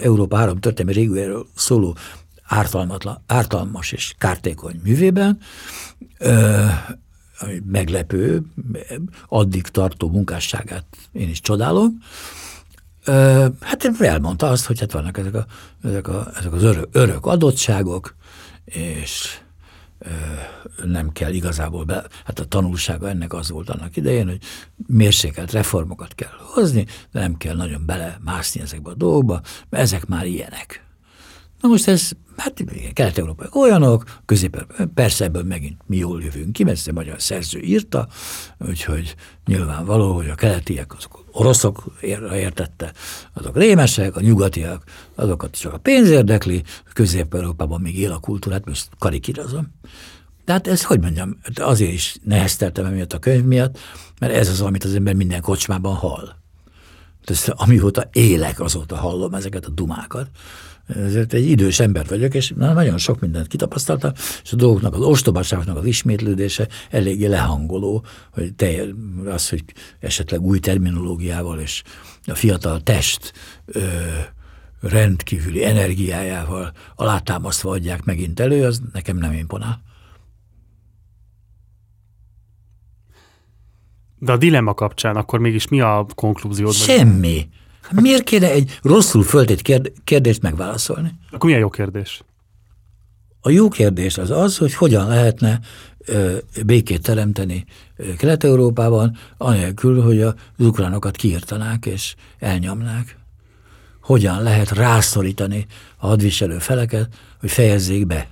[0.00, 1.96] Európa három történelmi régiójáról szóló
[3.26, 5.38] ártalmas és kártékony művében,
[7.64, 8.42] meglepő,
[9.28, 11.98] addig tartó munkásságát én is csodálom,
[13.60, 15.46] hát elmondta azt, hogy hát vannak ezek, a,
[15.82, 18.14] ezek, a, ezek az örök, örök adottságok,
[18.64, 19.40] és
[20.84, 24.40] nem kell igazából be, hát a tanulsága ennek az volt annak idején, hogy
[24.86, 30.26] mérsékelt reformokat kell hozni, de nem kell nagyon belemászni ezekbe a dolgokba, mert ezek már
[30.26, 30.87] ilyenek.
[31.60, 36.78] Na most ez Hát kelet-európai olyanok, közép persze ebből megint mi jól jövünk ki, mert
[36.78, 38.08] ez a magyar szerző írta,
[38.58, 39.14] úgyhogy
[39.46, 41.84] nyilvánvaló, hogy a keletiek azok oroszok
[42.32, 42.92] értette,
[43.32, 44.84] azok rémesek, a nyugatiak,
[45.14, 49.74] azokat csak a pénz érdekli, Közép-Európában még él a kultúrát, most karikírozom.
[50.44, 53.78] De hát ez, hogy mondjam, azért is nehezteltem emiatt a könyv miatt,
[54.20, 56.28] mert ez az, amit az ember minden kocsmában hall.
[57.24, 60.28] Tehát amióta élek, azóta hallom ezeket a dumákat
[60.88, 64.12] ezért egy idős ember vagyok, és nagyon sok mindent kitapasztaltam,
[64.42, 68.70] és a dolgoknak, az ostobaságnak az ismétlődése eléggé lehangoló, hogy te,
[69.26, 69.64] az, hogy
[70.00, 71.82] esetleg új terminológiával és
[72.24, 73.32] a fiatal test
[73.66, 73.80] ö,
[74.80, 79.82] rendkívüli energiájával alátámasztva adják megint elő, az nekem nem imponál.
[84.18, 86.72] De a dilemma kapcsán akkor mégis mi a konklúziód?
[86.72, 87.48] Semmi.
[87.92, 91.12] Miért kéne egy rosszul föltét kérdést megválaszolni?
[91.30, 92.22] Akkor milyen jó kérdés?
[93.40, 95.60] A jó kérdés az az, hogy hogyan lehetne
[95.98, 96.36] ö,
[96.66, 97.64] békét teremteni
[98.16, 103.16] Kelet-Európában, anélkül, hogy az ukránokat kiirtanák és elnyomnák.
[104.02, 105.66] Hogyan lehet rászorítani
[105.96, 107.08] a hadviselő feleket,
[107.40, 108.28] hogy fejezzék be.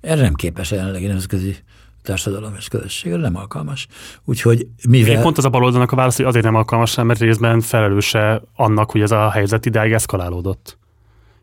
[0.00, 1.56] Erre nem képes a jelenlegi nemzetközi
[2.06, 3.86] társadalom és közösségre nem alkalmas.
[4.24, 5.12] Úgyhogy mivel...
[5.12, 8.90] Én pont az a baloldalnak a válasz, hogy azért nem alkalmas, mert részben felelőse annak,
[8.90, 10.78] hogy ez a helyzet idáig eszkalálódott.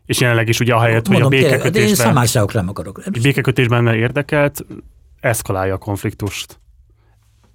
[0.06, 3.02] És jelenleg is ugye ahelyett, hogy a Mondom, tényleg, de én békekötésben, nem akarok.
[3.22, 4.66] békekötésben érdekelt,
[5.20, 6.58] eszkalálja a konfliktust.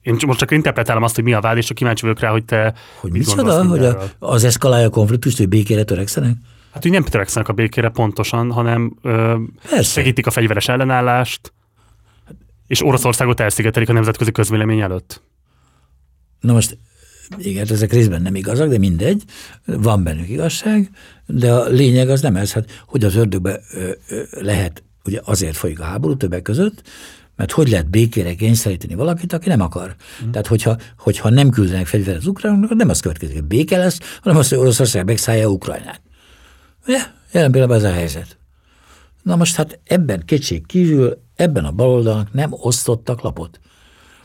[0.02, 2.46] Én most csak interpretálom azt, hogy mi a vád, és csak kíváncsi vagyok rá, hogy
[2.46, 6.36] te Hogy mit micsoda, hogy a, az eszkalálja a konfliktust, hogy békére törekszenek?
[6.74, 9.36] Hát, hogy nem törekszenek a békére pontosan, hanem ö,
[9.70, 9.92] Persze.
[9.92, 11.54] segítik a fegyveres ellenállást,
[12.70, 15.22] és Oroszországot elszigetelik a nemzetközi közvélemény előtt.
[16.40, 16.78] Na most,
[17.38, 19.24] igen, ezek részben nem igazak, de mindegy,
[19.66, 20.90] van bennük igazság,
[21.26, 25.56] de a lényeg az nem ez, hát hogy az ördögbe ö, ö, lehet, ugye azért
[25.56, 26.82] folyik a háború többek között,
[27.36, 29.96] mert hogy lehet békére kényszeríteni valakit, aki nem akar.
[30.26, 30.32] Mm.
[30.32, 34.38] Tehát, hogyha, hogyha nem küldenek fegyvert az ukránoknak, nem az következik, hogy béke lesz, hanem
[34.38, 36.02] az, hogy Oroszország megszállja Ukrajnát.
[36.88, 37.00] Ugye?
[37.32, 38.39] Jelen pillanatban ez a helyzet.
[39.22, 43.60] Na most hát ebben kétség kívül, ebben a baloldalnak nem osztottak lapot.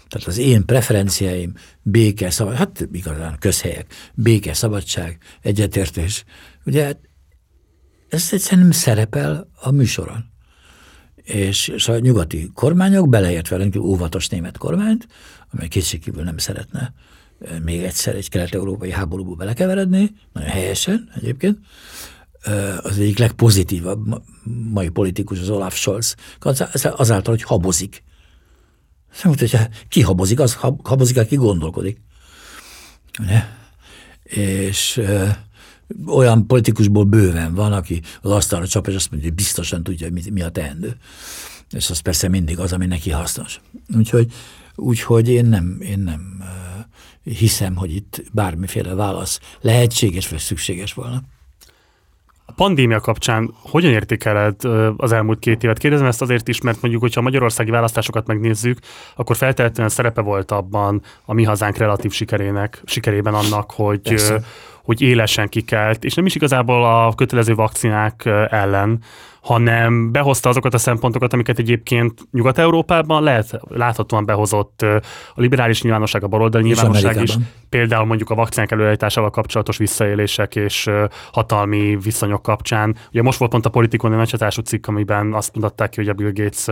[0.08, 6.24] Tehát az én preferenciáim béke, szabad, hát igazán közhelyek, béke, szabadság, egyetértés.
[6.64, 6.98] Ugye hát
[8.08, 10.32] ez egyszerűen nem szerepel a műsoron.
[11.14, 15.06] És, és a nyugati kormányok, beleértve rendkívül óvatos német kormányt,
[15.52, 16.94] amely kétségkívül nem szeretne
[17.40, 21.58] eh, még egyszer egy kelet-európai háborúba belekeveredni, nagyon helyesen egyébként,
[22.82, 24.22] az egyik legpozitívabb ma-
[24.72, 26.14] mai politikus, az Olaf Scholz,
[26.82, 28.02] azáltal, hogy habozik.
[29.22, 32.00] Mondta, hogy ki habozik, az hab- habozik, aki gondolkodik.
[33.20, 33.42] Ugye?
[34.22, 35.00] És
[36.06, 40.32] olyan politikusból bőven van, aki az asztalra csap, és azt mondja, hogy biztosan tudja, hogy
[40.32, 40.96] mi, a teendő.
[41.70, 43.60] És az persze mindig az, ami neki hasznos.
[43.96, 44.32] Úgyhogy,
[44.74, 46.42] úgyhogy én nem, én nem
[47.22, 51.22] hiszem, hogy itt bármiféle válasz lehetséges vagy szükséges volna.
[52.46, 54.54] A pandémia kapcsán hogyan értékeled
[54.96, 55.78] az elmúlt két évet?
[55.78, 58.78] Kérdezem ezt azért is, mert mondjuk, hogyha a magyarországi választásokat megnézzük,
[59.16, 64.40] akkor feltétlenül szerepe volt abban a mi hazánk relatív sikerének, sikerében annak, hogy, Persze.
[64.82, 68.98] hogy élesen kikelt, és nem is igazából a kötelező vakcinák ellen,
[69.44, 74.82] hanem behozta azokat a szempontokat, amiket egyébként Nyugat-Európában lehet, láthatóan behozott
[75.34, 77.34] a liberális nyilvánosság, a baloldali És nyilvánosság is,
[77.68, 80.90] például mondjuk a vakcinák előállításával kapcsolatos visszaélések és
[81.32, 82.96] hatalmi viszonyok kapcsán.
[83.10, 86.12] Ugye most volt pont a politikon egy nagyhatású cikk, amiben azt mutatták ki, hogy a
[86.12, 86.66] Bill Gates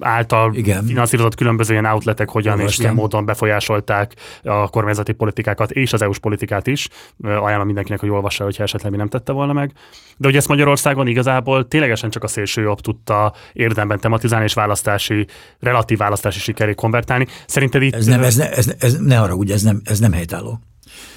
[0.00, 0.84] által Igen.
[0.84, 2.84] finanszírozott különböző ilyen outletek hogyan és Olvastam.
[2.84, 6.88] milyen módon befolyásolták a kormányzati politikákat és az EU-s politikát is.
[7.22, 9.72] Ajánlom mindenkinek, hogy olvassa, hogyha esetleg mi nem tette volna meg.
[10.16, 15.26] De ugye ezt Magyarországon igazából ténylegesen csak a szélső jobb tudta érdemben tematizálni és választási,
[15.60, 17.26] relatív választási sikeré konvertálni.
[17.46, 20.12] Szerinted itt Ez nem, ez, ne, ez, ez ne arra, ugye ez nem, ez nem
[20.12, 20.60] helytálló.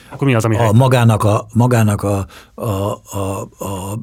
[0.10, 0.72] akkor mi az, ami a hely?
[0.74, 2.66] magának a, magának a, a,
[3.18, 4.00] a, a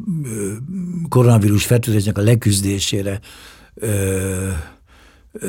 [1.08, 3.20] koronavírus fertőzésnek a leküzdésére
[3.74, 4.48] ö,
[5.32, 5.48] ö,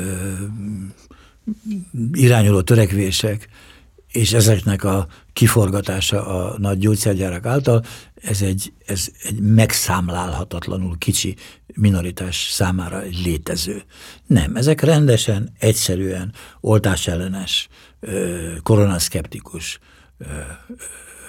[2.12, 3.48] irányuló törekvések,
[4.12, 7.84] és ezeknek a kiforgatása a nagy gyógyszergyárak által,
[8.22, 11.36] ez egy, ez egy megszámlálhatatlanul kicsi
[11.74, 13.82] minoritás számára létező.
[14.26, 17.68] Nem, ezek rendesen, egyszerűen oltásellenes,
[18.62, 19.78] koronaszkeptikus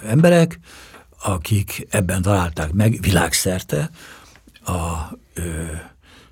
[0.05, 0.59] emberek,
[1.23, 3.89] akik ebben találták meg világszerte
[4.65, 5.11] a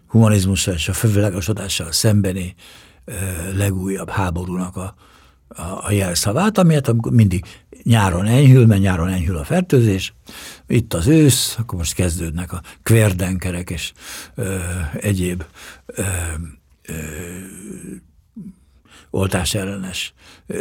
[0.07, 2.55] humanizmussal és a fölvilágosodással szembeni
[3.53, 4.95] legújabb háborúnak a,
[5.47, 7.45] a, a jelszavát, amiért mindig
[7.84, 10.13] nyáron enyhül, mert nyáron enyhül a fertőzés,
[10.67, 13.91] itt az ősz, akkor most kezdődnek a kvérdenkerek és
[14.36, 14.57] ö,
[14.99, 15.43] egyéb
[15.86, 16.01] ö,
[16.88, 16.93] ö,
[19.11, 20.13] oltás ellenes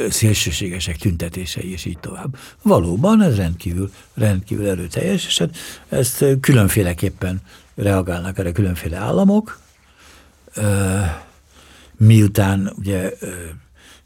[0.08, 2.36] szélsőségesek tüntetései, és így tovább.
[2.62, 5.56] Valóban ez rendkívül, rendkívül erőteljes, és hát
[5.88, 7.40] ezt különféleképpen
[7.74, 9.58] reagálnak erre különféle államok,
[11.96, 13.12] miután ugye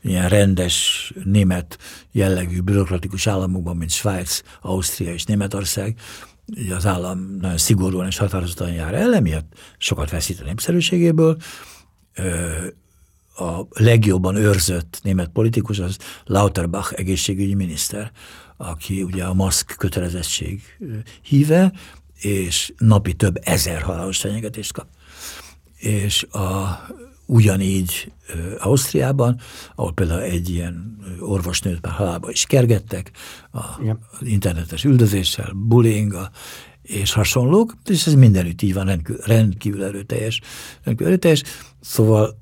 [0.04, 1.78] ilyen rendes német
[2.12, 5.98] jellegű bürokratikus államokban, mint Svájc, Ausztria és Németország,
[6.76, 11.36] az állam nagyon szigorúan és határozottan jár el, emiatt sokat veszít a népszerűségéből.
[13.36, 18.12] A legjobban őrzött német politikus az Lauterbach egészségügyi miniszter,
[18.56, 20.62] aki ugye a maszk kötelezettség
[21.22, 21.72] híve,
[22.20, 24.86] és napi több ezer halálos fenyegetést kap
[25.84, 26.78] és a,
[27.26, 28.12] ugyanígy
[28.58, 29.40] Ausztriában,
[29.74, 33.10] ahol például egy ilyen orvosnőt már halálba is kergettek,
[33.52, 33.98] a, Igen.
[34.20, 36.16] az internetes üldözéssel, bullying
[36.82, 40.40] és hasonlók, és ez mindenütt így van, rendkívül, rendkívül erőteljes.
[40.82, 41.42] Rendkívül erőteljes.
[41.80, 42.40] Szóval,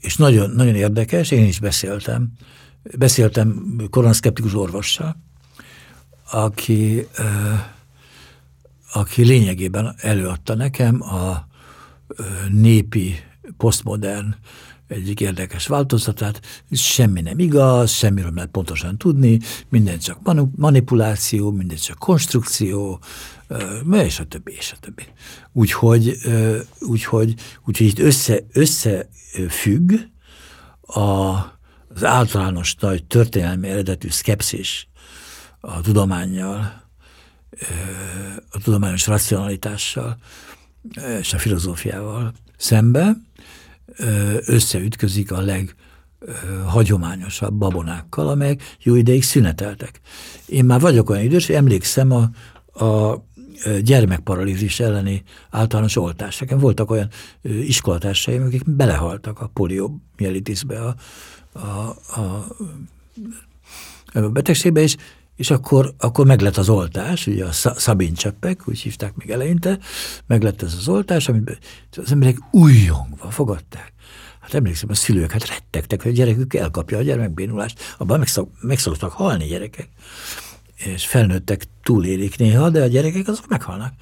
[0.00, 2.32] és nagyon, nagyon érdekes, én is beszéltem,
[2.98, 5.16] beszéltem koronaszkeptikus orvossal,
[6.30, 7.06] aki,
[8.92, 11.46] aki lényegében előadta nekem a
[12.50, 13.14] népi,
[13.56, 14.34] posztmodern
[14.92, 16.40] egyik érdekes változatát,
[16.72, 20.18] semmi nem igaz, semmiről nem lehet pontosan tudni, minden csak
[20.56, 23.00] manipuláció, minden csak konstrukció,
[23.90, 25.04] és a többi, és a többi.
[25.52, 26.16] Úgyhogy,
[26.80, 27.34] úgyhogy,
[27.64, 29.92] úgyhogy itt össze, összefügg
[30.80, 31.00] a,
[31.94, 34.88] az általános nagy történelmi eredetű szkepszis
[35.60, 36.80] a tudományjal,
[38.50, 40.18] a tudományos racionalitással
[41.20, 43.16] és a filozófiával szembe,
[44.46, 50.00] összeütközik a leghagyományosabb babonákkal, amelyek jó ideig szüneteltek.
[50.46, 52.30] Én már vagyok olyan idős, hogy emlékszem a,
[52.84, 53.22] a
[53.82, 56.38] gyermekparalízis elleni általános oltás.
[56.38, 57.08] Nekem voltak olyan
[57.42, 60.94] iskolatársaim, akik belehaltak a poliomielitisbe, a,
[61.52, 62.46] a, a,
[64.12, 64.96] a betegségbe, és
[65.36, 69.78] és akkor, akkor meglett az oltás, ugye a Szabin cseppek, úgy hívták még eleinte,
[70.26, 71.58] meglett ez az oltás, amit
[71.96, 73.92] az emberek újjongva fogadták.
[74.40, 79.12] Hát emlékszem, a szülők hát rettegtek, hogy a gyerekük elkapja a gyermekbénulást, abban megszok, megszoktak
[79.12, 79.88] halni gyerekek.
[80.74, 83.92] És felnőttek túlélik néha, de a gyerekek azok meghalnak.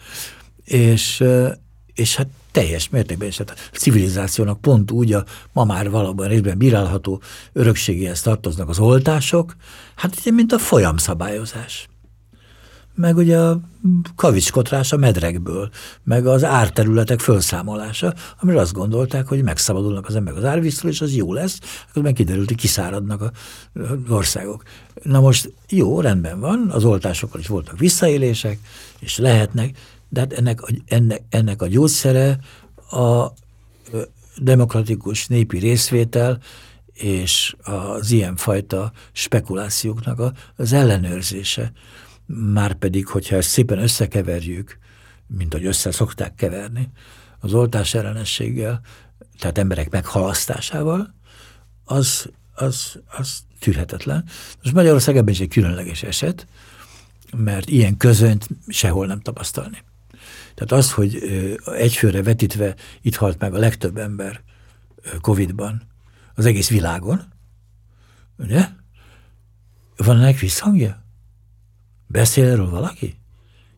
[0.64, 1.24] És,
[1.94, 6.58] és hát teljes mértékben, és hát a civilizációnak pont úgy a ma már valóban részben
[6.58, 7.20] bírálható
[7.52, 9.56] örökségéhez tartoznak az oltások,
[9.96, 11.88] hát ugye, mint a folyamszabályozás.
[12.94, 13.60] Meg ugye a
[14.16, 15.70] kavicskotrás a medrekből,
[16.04, 21.14] meg az árterületek felszámolása, amire azt gondolták, hogy megszabadulnak az emberek az árvíztől, és az
[21.14, 23.30] jó lesz, akkor kiderült, hogy kiszáradnak az
[24.08, 24.62] országok.
[25.02, 28.58] Na most jó, rendben van, az oltásokkal is voltak visszaélések,
[28.98, 29.76] és lehetnek,
[30.10, 32.38] de hát ennek, ennek, ennek a gyógyszere
[32.90, 33.32] a
[34.36, 36.40] demokratikus népi részvétel
[36.92, 41.72] és az ilyenfajta spekulációknak az ellenőrzése.
[42.26, 44.78] Márpedig, hogyha ezt szépen összekeverjük,
[45.26, 46.90] mint ahogy össze szokták keverni,
[47.38, 48.80] az oltás ellenességgel,
[49.38, 51.14] tehát emberek meghalasztásával,
[51.84, 54.24] az, az, az tűrhetetlen.
[54.62, 56.46] Most Magyarország ebben is egy különleges eset,
[57.36, 59.78] mert ilyen közönt sehol nem tapasztalni.
[60.54, 61.22] Tehát az, hogy
[61.64, 64.42] egyfőre vetítve itt halt meg a legtöbb ember
[65.20, 65.82] Covid-ban
[66.34, 67.32] az egész világon,
[68.38, 68.68] ugye?
[69.96, 71.04] Van ennek visszhangja?
[72.06, 73.18] Beszél erről valaki?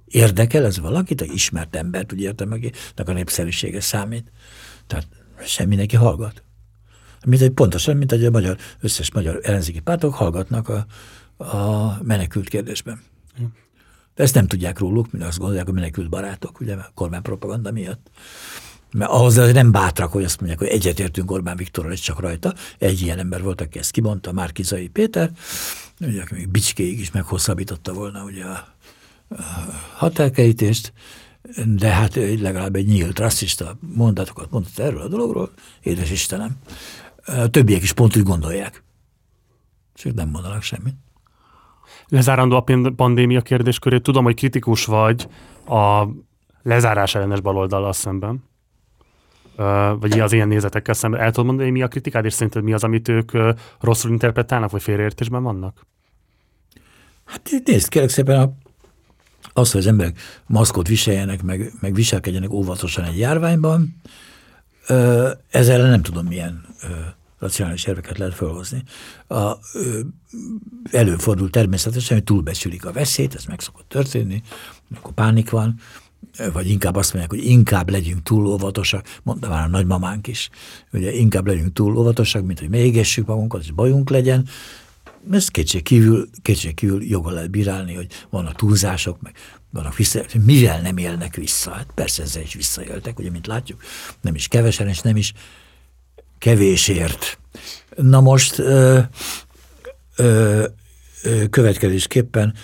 [0.05, 1.21] Érdekel ez valakit?
[1.21, 4.33] A ismert embert, úgy értem, akinek a népszerűsége számít.
[4.87, 5.07] Tehát
[5.45, 6.43] sem mindenki hallgat.
[7.27, 10.87] Mint egy pontosan, mint egy a magyar, összes magyar ellenzéki pártok hallgatnak a,
[11.45, 13.03] a menekült kérdésben.
[14.15, 18.11] De ezt nem tudják róluk, mert azt gondolják, hogy menekült barátok, ugye, a kormánypropaganda miatt.
[18.93, 22.55] Mert ahhoz azért nem bátrak, hogy azt mondják, hogy egyetértünk Orbán Viktorral, és csak rajta.
[22.79, 25.31] Egy ilyen ember volt, aki ezt kimondta, Márkizai Péter,
[26.01, 28.75] ugye, aki még bicskéig is meghosszabbította volna ugye a,
[29.29, 29.43] a
[29.95, 30.93] határkerítést,
[31.67, 35.51] de hát legalább egy nyílt rasszista mondatokat mondott erről a dologról,
[35.81, 36.57] édes Istenem.
[37.25, 38.83] A többiek is pont úgy gondolják.
[39.95, 40.95] Csak nem mondanak semmit
[42.13, 42.65] lezárandó a
[42.97, 44.03] pandémia kérdéskörét.
[44.03, 45.29] Tudom, hogy kritikus vagy
[45.67, 46.07] a
[46.63, 48.45] lezárás ellenes baloldallal szemben,
[50.01, 51.21] vagy az ilyen nézetekkel szemben.
[51.21, 53.33] El tudod mondani, hogy mi a kritikád, és szerinted mi az, amit ők
[53.81, 55.87] rosszul interpretálnak, vagy félreértésben vannak?
[57.25, 58.53] Hát nézd, kérlek szépen, a,
[59.53, 64.01] az, hogy az emberek maszkot viseljenek, meg, meg viselkedjenek óvatosan egy járványban,
[65.51, 66.65] ezzel nem tudom milyen
[67.43, 68.83] racionális érveket lehet felhozni.
[69.27, 70.01] A, ö,
[70.91, 74.43] előfordul természetesen, hogy túlbecsülik a veszélyt, ez meg szokott történni,
[74.95, 75.81] akkor pánik van,
[76.53, 80.51] vagy inkább azt mondják, hogy inkább legyünk túl óvatosak, mondta már a nagymamánk is,
[80.93, 84.49] ugye inkább legyünk túl óvatosak, mint hogy megégessük magunkat, és bajunk legyen.
[85.31, 89.35] Ez kétség kívül, kétség kívül joga lehet bírálni, hogy vannak túlzások, meg
[89.71, 91.71] vannak visszaéltek, mivel nem élnek vissza.
[91.71, 93.83] Hát persze ezzel is visszaéltek, ugye, mint látjuk,
[94.21, 95.33] nem is kevesen, és nem is
[96.43, 97.39] kevésért.
[97.97, 98.99] Na most ö,
[100.17, 100.65] ö,
[101.51, 102.55] következésképpen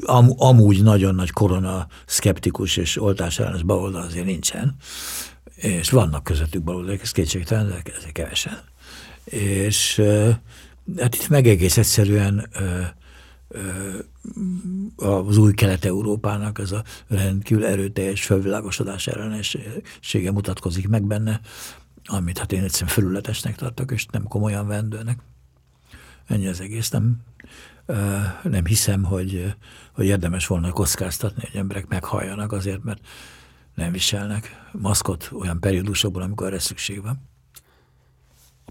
[0.00, 4.76] am, amúgy nagyon nagy korona szkeptikus és oltás ellenes baloldal azért nincsen,
[5.54, 8.58] és vannak közöttük baloldalak, ez kétségtelen, de ezek kevesen.
[9.24, 10.02] És
[10.98, 12.48] hát itt meg egész egyszerűen
[14.96, 21.40] az új kelet-európának ez a rendkívül erőteljes felvilágosodás ellenessége mutatkozik meg benne,
[22.08, 25.18] amit hát én egyszerűen felületesnek tartok, és nem komolyan vendőnek.
[26.26, 26.90] Ennyi az egész.
[26.90, 27.22] Nem,
[28.42, 29.54] nem hiszem, hogy,
[29.92, 33.06] hogy érdemes volna kockáztatni, hogy emberek meghalljanak azért, mert
[33.74, 37.28] nem viselnek maszkot olyan periódusokból, amikor erre szükség van.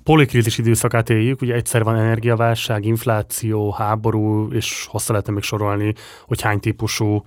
[0.07, 5.93] A polikrízis időszakát éljük, ugye egyszer van energiaválság, infláció, háború, és hosszá lehetne még sorolni,
[6.25, 7.23] hogy hány típusú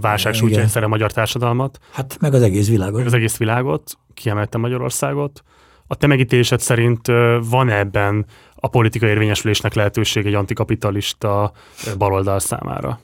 [0.00, 1.78] válság sújtja egyszerre a magyar társadalmat.
[1.90, 2.96] Hát meg az egész világot.
[2.96, 5.42] Meg az egész világot, kiemelte Magyarországot.
[5.86, 7.06] A te megítélésed szerint
[7.50, 11.52] van ebben a politikai érvényesülésnek lehetőség egy antikapitalista
[11.98, 13.00] baloldal számára?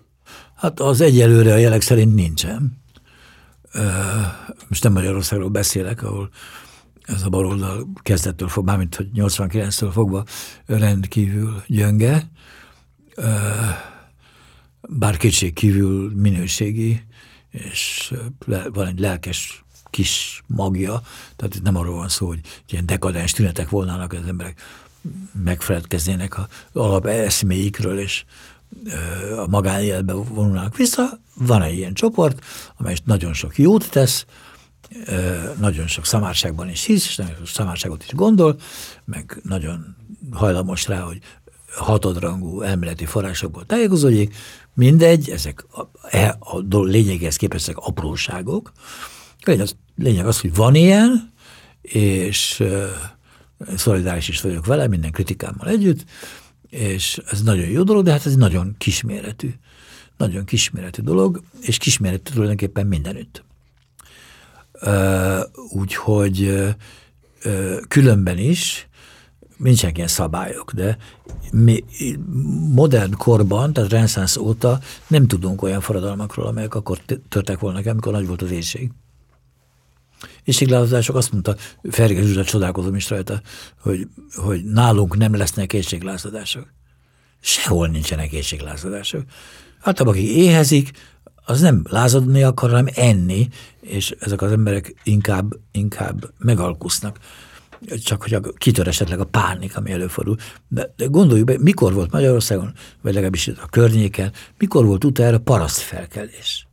[0.56, 2.82] Hát az egyelőre a jelek szerint nincsen.
[4.68, 6.30] Most nem Magyarországról beszélek, ahol
[7.08, 10.24] ez a baloldal kezdettől fog, mármint hogy 89-től fogva
[10.66, 12.30] rendkívül gyönge,
[14.88, 17.06] bár kétség kívül minőségi,
[17.50, 18.14] és
[18.72, 21.02] van egy lelkes kis magja,
[21.36, 24.60] tehát itt nem arról van szó, hogy ilyen dekadens tünetek volnának, az emberek
[25.44, 28.24] megfeledkeznének a alap eszméikről, és
[29.36, 31.20] a magánéletbe vonulnak vissza.
[31.34, 32.44] Van egy ilyen csoport,
[32.76, 34.26] amely nagyon sok jót tesz,
[35.60, 38.56] nagyon sok szamárságban is hisz, és nagyon sok szamárságot is gondol,
[39.04, 39.96] meg nagyon
[40.30, 41.18] hajlamos rá, hogy
[41.76, 44.34] hatodrangú elméleti forrásokból tájékozódik,
[44.74, 48.72] mindegy, ezek a, e, a, a lényeghez képest ezek apróságok.
[49.44, 51.32] Lényeg az, lényeg az, hogy van ilyen,
[51.82, 52.62] és
[53.76, 56.04] szolidáris is vagyok vele, minden kritikámmal együtt,
[56.68, 59.54] és ez nagyon jó dolog, de hát ez nagyon kisméretű.
[60.16, 63.44] Nagyon kisméretű dolog, és kisméretű tulajdonképpen mindenütt.
[65.70, 66.64] Úgyhogy
[67.88, 68.88] különben is
[69.56, 70.96] nincsenek ilyen szabályok, de
[71.52, 71.84] mi
[72.74, 76.98] modern korban, tehát reneszánsz óta nem tudunk olyan forradalmakról, amelyek akkor
[77.28, 78.90] törtek volna, amikor nagy volt az éjség.
[80.44, 83.40] Éjséglázadások azt mondta, Ferge Zsuzsa csodálkozom is rajta,
[83.80, 86.72] hogy, hogy nálunk nem lesznek éjséglázadások.
[87.40, 89.22] Sehol nincsenek éjséglázadások.
[89.80, 90.90] Hát aki éhezik,
[91.48, 93.48] az nem lázadni akar, hanem enni,
[93.80, 97.18] és ezek az emberek inkább, inkább megalkusznak.
[98.04, 100.36] Csak hogy kitör esetleg a pánik, ami előfordul.
[100.68, 106.66] De, de gondoljuk be, mikor volt Magyarországon, vagy legalábbis a környéken, mikor volt utána parasztfelkelés?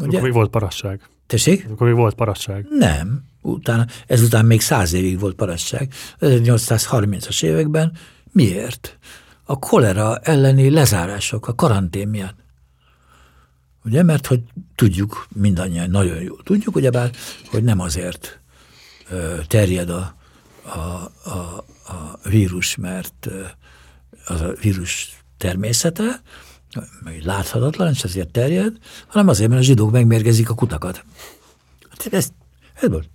[0.00, 0.08] Ugye?
[0.08, 1.08] Akkor még volt parasság.
[1.26, 1.66] Tessék?
[1.70, 2.66] Akkor még volt parasság.
[2.70, 3.24] Nem.
[3.42, 5.92] Utána, ezután még száz évig volt parasság.
[6.20, 7.92] 1830-as években
[8.32, 8.98] miért?
[9.44, 12.48] A kolera elleni lezárások, a karantén miatt.
[13.84, 14.42] Ugye, mert hogy
[14.74, 17.10] tudjuk, mindannyian nagyon jól tudjuk, ugyebár,
[17.50, 18.40] hogy nem azért
[19.46, 20.14] terjed a,
[20.62, 20.78] a,
[21.30, 23.28] a, a vírus, mert
[24.26, 26.22] az a vírus természete,
[27.04, 31.04] meg láthatatlan, és ezért terjed, hanem azért, mert a zsidók megmérgezik a kutakat.
[31.90, 32.28] Hát ez,
[32.74, 33.08] ez volt.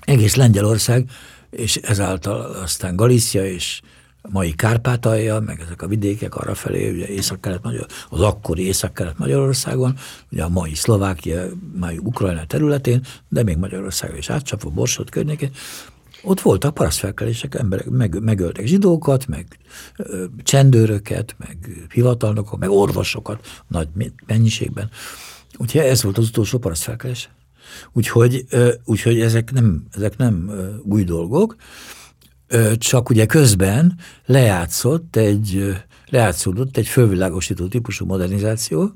[0.00, 1.10] Egész Lengyelország,
[1.50, 3.80] és ezáltal aztán Galícia és
[4.32, 9.96] mai Kárpátalja, meg ezek a vidékek arra felé, ugye észak magyar az akkori észak Magyarországon,
[10.30, 11.44] ugye a mai Szlovákia,
[11.78, 15.50] mai Ukrajna területén, de még Magyarországon is átcsapva, Borsod környékén,
[16.22, 19.58] ott voltak parasztfelkelések, emberek meg, megöltek zsidókat, meg
[19.96, 21.56] ö, csendőröket, meg
[21.92, 23.88] hivatalnokat, meg orvosokat nagy
[24.26, 24.90] mennyiségben.
[25.56, 27.30] Úgyhogy ez volt az utolsó parasztfelkelés.
[27.92, 31.56] Úgyhogy, ö, úgyhogy ezek nem, ezek nem ö, új dolgok,
[32.78, 35.76] csak ugye közben lejátszott egy,
[36.06, 38.92] lejátszódott egy fölvilágosító típusú modernizáció,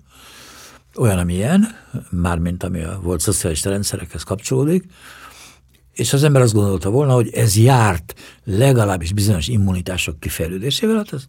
[0.97, 1.69] olyan, amilyen,
[2.11, 4.85] mármint ami a volt szocialista rendszerekhez kapcsolódik,
[5.93, 11.25] és az ember azt gondolta volna, hogy ez járt legalábbis bizonyos immunitások kifejlődésével, hát ez,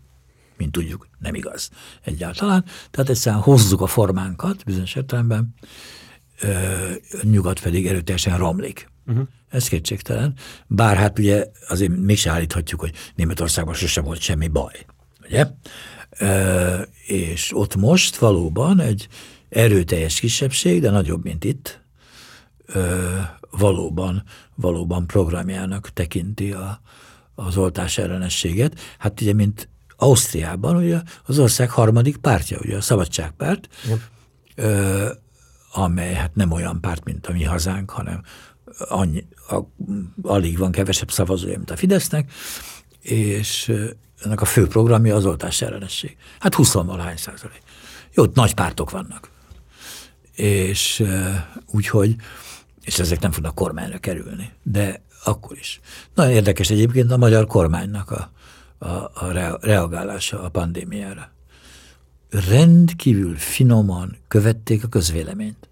[0.57, 1.69] mint tudjuk, nem igaz
[2.03, 2.65] egyáltalán.
[2.91, 5.53] Tehát egyszerűen hozzuk a formánkat bizonyos értelemben,
[7.21, 8.89] nyugat pedig erőteljesen romlik.
[9.07, 9.27] Uh-huh.
[9.55, 10.33] Ez kétségtelen.
[10.67, 14.85] Bár hát ugye azért mégse állíthatjuk, hogy Németországban sosem volt semmi baj.
[15.25, 15.45] Ugye?
[16.19, 19.07] Ö, és ott most valóban egy
[19.49, 21.81] erőteljes kisebbség, de nagyobb, mint itt,
[22.65, 23.17] ö,
[23.51, 24.23] valóban,
[24.55, 26.81] valóban programjának tekinti a,
[27.35, 28.79] az oltás ellenességet.
[28.97, 33.67] Hát ugye, mint Ausztriában, ugye az ország harmadik pártja, ugye a Szabadságpárt,
[34.55, 35.09] ö,
[35.71, 38.21] amely hát nem olyan párt, mint a mi hazánk, hanem
[38.77, 39.59] annyi, a,
[40.21, 42.31] alig van kevesebb szavazója, mint a Fidesznek,
[43.01, 43.73] és
[44.23, 46.17] ennek a fő programja az oltás ellenesség.
[46.39, 47.61] Hát 20 valahány százalék.
[48.13, 49.29] Jó, nagy pártok vannak.
[50.33, 51.03] És
[51.71, 52.15] úgyhogy
[52.85, 55.79] és ezek nem fognak kormányra kerülni, de akkor is.
[56.13, 58.31] Nagyon érdekes egyébként a magyar kormánynak a,
[58.77, 61.31] a, a reagálása a pandémiára.
[62.29, 65.64] Rendkívül finoman követték a közvéleményt.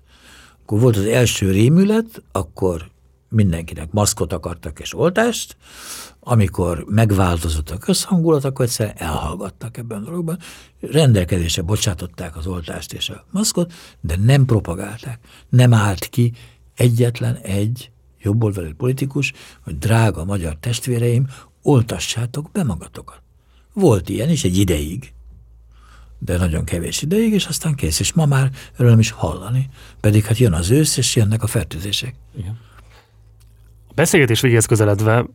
[0.73, 2.91] Akkor volt az első rémület, akkor
[3.29, 5.57] mindenkinek maszkot akartak és oltást,
[6.19, 10.39] amikor megváltozott a közhangulat, akkor egyszerűen elhallgattak ebben a dologban.
[10.79, 15.19] Rendelkezésre bocsátották az oltást és a maszkot, de nem propagálták.
[15.49, 16.33] Nem állt ki
[16.75, 21.27] egyetlen egy jobboldali politikus, hogy drága magyar testvéreim,
[21.61, 23.21] oltassátok be magatokat.
[23.73, 25.13] Volt ilyen is egy ideig,
[26.25, 29.69] de nagyon kevés ideig, és aztán kész, és ma már erről nem is hallani,
[29.99, 32.15] pedig hát jön az ősz, és jönnek a fertőzések.
[32.37, 32.59] Igen.
[33.95, 35.25] beszélgetés végéhez közeledve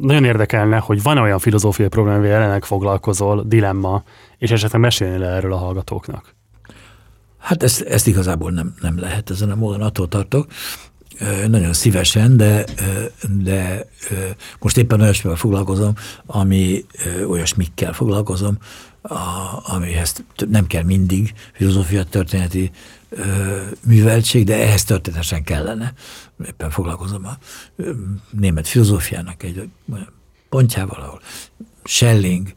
[0.00, 4.02] nagyon érdekelne, hogy van-e olyan filozófiai probléma, amivel jelenleg foglalkozol, dilemma,
[4.38, 6.34] és esetleg mesélni le erről a hallgatóknak.
[7.38, 10.46] Hát ezt, ezt igazából nem, nem lehet, ezen a módon attól tartok.
[11.46, 12.64] Nagyon szívesen, de,
[13.42, 13.86] de
[14.58, 15.92] most éppen olyasmivel foglalkozom,
[16.26, 16.84] ami
[17.28, 18.58] olyasmikkel foglalkozom,
[19.02, 22.70] a, amihez nem kell mindig filozófia történeti
[23.86, 25.92] műveltség, de ehhez történetesen kellene.
[26.46, 27.38] Éppen foglalkozom a
[28.30, 29.68] német filozófiának egy
[30.48, 31.20] pontjával, ahol
[31.84, 32.52] Schelling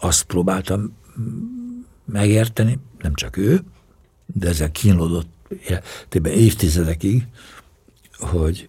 [0.00, 0.96] azt próbáltam
[2.04, 3.62] megérteni, nem csak ő,
[4.26, 5.28] de ezzel kínlódott
[5.68, 7.26] életében évtizedekig,
[8.18, 8.68] hogy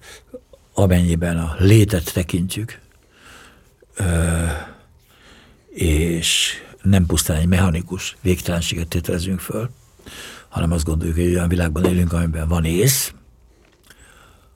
[0.74, 2.80] amennyiben a létet tekintjük,
[5.70, 9.70] és nem pusztán egy mechanikus végtelenséget tételezünk föl,
[10.50, 13.14] hanem azt gondoljuk, hogy olyan világban élünk, amiben van ész,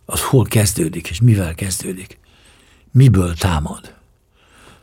[0.05, 2.20] az hol kezdődik, és mivel kezdődik,
[2.91, 3.93] miből támad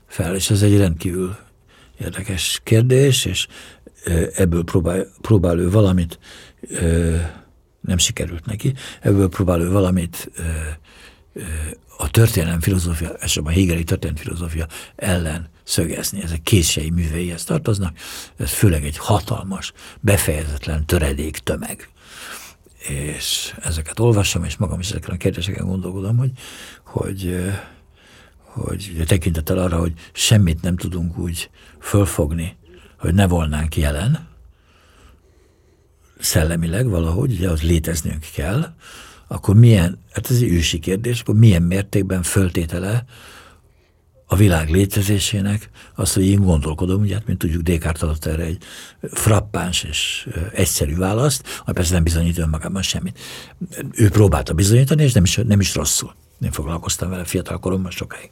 [0.06, 1.36] fel, és ez egy rendkívül
[1.98, 3.46] érdekes kérdés, és
[4.34, 6.18] ebből próbál, próbál ő valamit,
[7.80, 10.30] nem sikerült neki, ebből próbál ő valamit
[11.98, 14.66] a történelem filozófia, esetben a Hegeli történelem filozófia
[14.96, 16.22] ellen szögezni.
[16.22, 17.96] Ezek késői műveihez tartoznak,
[18.36, 21.88] ez főleg egy hatalmas, befejezetlen töredék tömeg.
[22.88, 26.30] És ezeket olvasom, és magam is ezeken a kérdéseken gondolkodom, hogy,
[26.84, 27.46] hogy,
[28.44, 31.50] hogy tekintettel arra, hogy semmit nem tudunk úgy
[31.80, 32.56] fölfogni,
[32.98, 34.28] hogy ne volnánk jelen,
[36.18, 38.74] szellemileg valahogy, ugye az léteznünk kell,
[39.32, 43.04] akkor milyen, hát ez egy ősi kérdés, akkor milyen mértékben föltétele
[44.26, 48.62] a világ létezésének az, hogy én gondolkodom, ugye, hát, mint tudjuk, Descartes adott erre egy
[49.00, 53.18] frappáns és egyszerű választ, ami persze nem bizonyít önmagában semmit.
[53.92, 56.14] Ő próbálta bizonyítani, és nem is, nem is rosszul.
[56.40, 58.30] Én foglalkoztam vele fiatal koromban sokáig.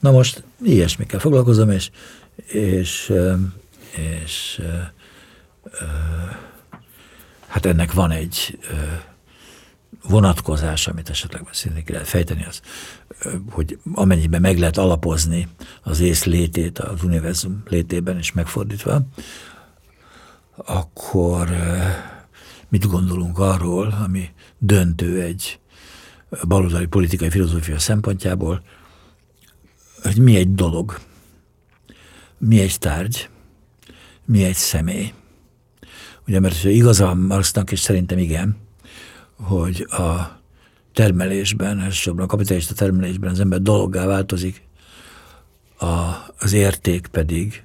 [0.00, 1.90] Na most ilyesmikkel foglalkozom, és,
[2.46, 3.12] és,
[4.20, 4.60] és
[7.46, 8.58] hát ennek van egy
[10.02, 12.60] vonatkozás, amit esetleg szintén lehet fejteni, az,
[13.50, 15.48] hogy amennyiben meg lehet alapozni
[15.82, 19.00] az ész létét az univerzum létében és megfordítva,
[20.56, 21.48] akkor
[22.68, 25.60] mit gondolunk arról, ami döntő egy
[26.42, 28.62] baloldali politikai filozófia szempontjából,
[30.02, 30.98] hogy mi egy dolog,
[32.38, 33.28] mi egy tárgy,
[34.24, 35.12] mi egy személy.
[36.26, 38.56] Ugye, mert igaza Marxnak, és szerintem igen,
[39.38, 40.38] hogy a
[40.92, 44.66] termelésben, elsősorban a kapitalista termelésben az ember dologgá változik,
[45.78, 45.86] a,
[46.38, 47.62] az érték pedig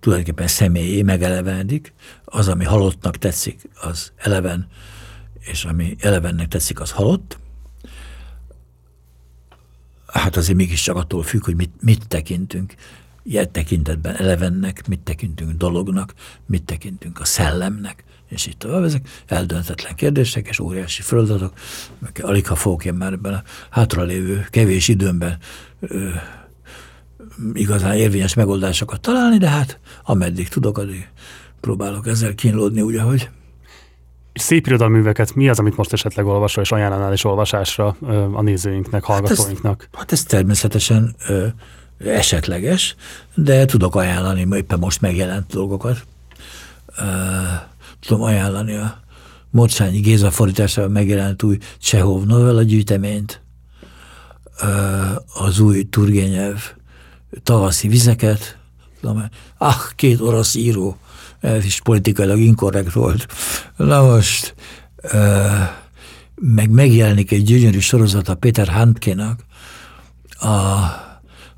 [0.00, 1.92] tulajdonképpen személyé megelevenedik,
[2.24, 4.66] az, ami halottnak tetszik, az eleven,
[5.40, 7.38] és ami elevennek tetszik, az halott.
[10.06, 12.74] Hát azért mégiscsak attól függ, hogy mit, mit tekintünk.
[13.22, 16.14] Ilyen tekintetben elevennek, mit tekintünk dolognak,
[16.46, 18.84] mit tekintünk a szellemnek, és így tovább.
[18.84, 21.52] Ezek eldöntetlen kérdések és óriási feladatok.
[22.20, 25.38] Alig ha fogok én már ebben a hátralévő kevés időmben
[25.80, 26.08] ö,
[27.52, 31.08] igazán érvényes megoldásokat találni, de hát ameddig tudok, addig
[31.60, 33.28] próbálok ezzel kínlódni, úgy, ahogy.
[34.32, 37.96] Szép irodalműveket mi az, amit most esetleg olvasol, és ajánlanál is olvasásra
[38.32, 39.80] a nézőinknek, hallgatóinknak?
[39.80, 41.46] Hát ez, hát ez természetesen ö,
[41.98, 42.96] esetleges,
[43.34, 46.06] de tudok ajánlani éppen most megjelent dolgokat.
[48.00, 49.00] Tudom ajánlani a
[49.50, 53.42] Mocsányi Géza fordításával megjelent új Csehov novella gyűjteményt,
[55.34, 56.58] az új Turgenev
[57.42, 58.58] tavaszi vizeket,
[59.00, 59.24] tudom,
[59.58, 60.96] ah, két orosz író,
[61.40, 63.26] ez is politikailag inkorrekt volt.
[63.76, 64.54] Na most,
[66.34, 69.40] meg megjelenik egy gyönyörű sorozat a Péter Handkénak,
[70.40, 71.05] a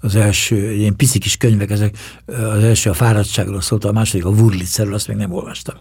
[0.01, 4.29] az első, ilyen pici kis könyvek, ezek az első a fáradtságról szólt, a második a
[4.29, 5.77] Wurlitzerről, azt még nem olvastam.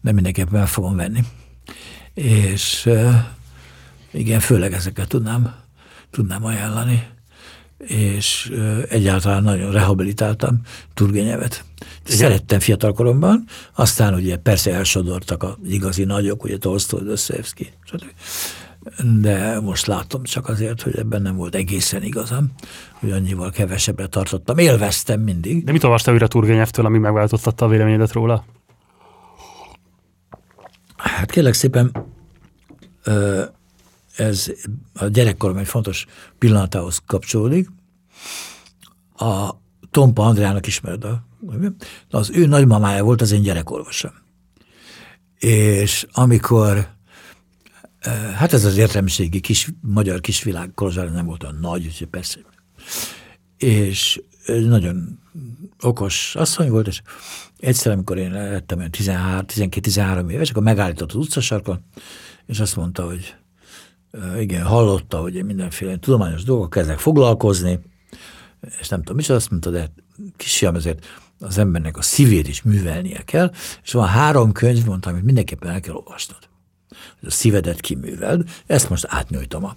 [0.00, 1.20] De mindenképpen el fogom venni.
[2.14, 2.90] És
[4.12, 5.54] igen, főleg ezeket tudnám,
[6.10, 7.06] tudnám ajánlani
[7.86, 8.52] és
[8.88, 10.60] egyáltalán nagyon rehabilitáltam
[10.94, 11.64] Turgenyevet.
[12.02, 13.44] Szerettem fiatalkoromban,
[13.74, 18.10] aztán ugye persze elsodortak az igazi nagyok, ugye Tolstoy, Dostoyevsky, stb
[19.20, 22.52] de most látom csak azért, hogy ebben nem volt egészen igazam,
[22.92, 24.58] hogy annyival kevesebbre tartottam.
[24.58, 25.64] Élveztem mindig.
[25.64, 28.44] De mit olvastál újra Turgenyeftől, ami megváltoztatta a véleményedet róla?
[30.96, 32.06] Hát kérlek szépen,
[34.16, 34.52] ez
[34.94, 36.06] a gyerekkorom egy fontos
[36.38, 37.68] pillanatához kapcsolódik.
[39.16, 39.50] A
[39.90, 41.28] Tompa Andrának ismered a
[42.10, 44.12] az ő nagymamája volt az én gyerekorvosom.
[45.38, 46.88] És amikor
[48.34, 52.38] Hát ez az értelmiségi kis, magyar kisvilág Kolozsvár nem volt olyan nagy, úgyhogy persze.
[53.56, 55.18] És nagyon
[55.80, 57.02] okos asszony volt, és
[57.58, 61.84] egyszer, amikor én lettem 12-13 éves, akkor megállított az utcasarkon,
[62.46, 63.34] és azt mondta, hogy
[64.38, 67.80] igen, hallotta, hogy én mindenféle tudományos dolgok kezdek foglalkozni,
[68.80, 69.92] és nem tudom, is azt mondta, de
[70.36, 71.06] kisfiam, ezért
[71.38, 73.52] az embernek a szívét is művelnie kell,
[73.82, 76.49] és van három könyv, mondtam, amit mindenképpen el kell olvasnod.
[77.22, 79.76] A szívedet kiműveld, ezt most átnyújtom a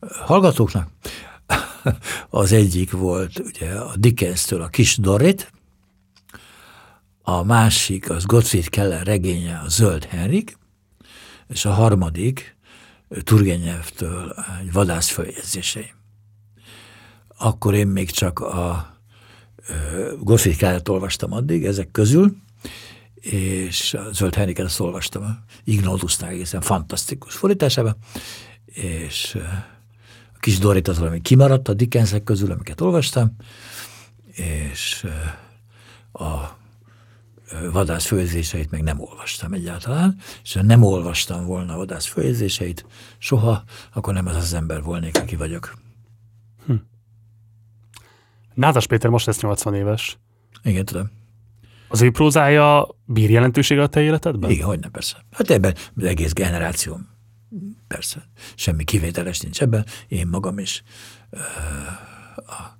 [0.00, 0.88] hallgatóknak.
[2.30, 5.52] Az egyik volt ugye a Dickens-től a Kis Dorrit,
[7.22, 10.58] a másik az Gottfried Keller regénye a Zöld Henrik,
[11.48, 12.56] és a harmadik
[13.22, 15.92] Turgenyev-től egy vadász följegyzései.
[17.38, 18.92] Akkor én még csak a
[20.20, 22.36] Gottfried Kellert olvastam addig, ezek közül,
[23.22, 27.96] és a Zöld Henriket azt olvastam a Ignotusnál egészen fantasztikus fordításában,
[28.64, 29.38] és
[30.34, 33.36] a kis Dorit az valami kimaradt a Dickensek közül, amiket olvastam,
[34.34, 35.06] és
[36.12, 36.60] a
[37.72, 42.86] vadász főzéseit meg nem olvastam egyáltalán, és ha nem olvastam volna a vadász főzéseit
[43.18, 45.78] soha, akkor nem az az ember volnék, aki vagyok.
[46.66, 46.74] Hm.
[48.54, 50.18] Názas Péter most lesz 80 éves.
[50.62, 51.21] Igen, tudom.
[51.92, 54.50] Az ő prózája bír jelentősége a te életedben?
[54.50, 55.24] Igen, hogy nem, persze.
[55.30, 57.08] Hát ebben az egész generációm,
[57.88, 58.28] persze.
[58.54, 59.86] Semmi kivételes nincs ebben.
[60.08, 60.82] Én magam is
[62.36, 62.78] a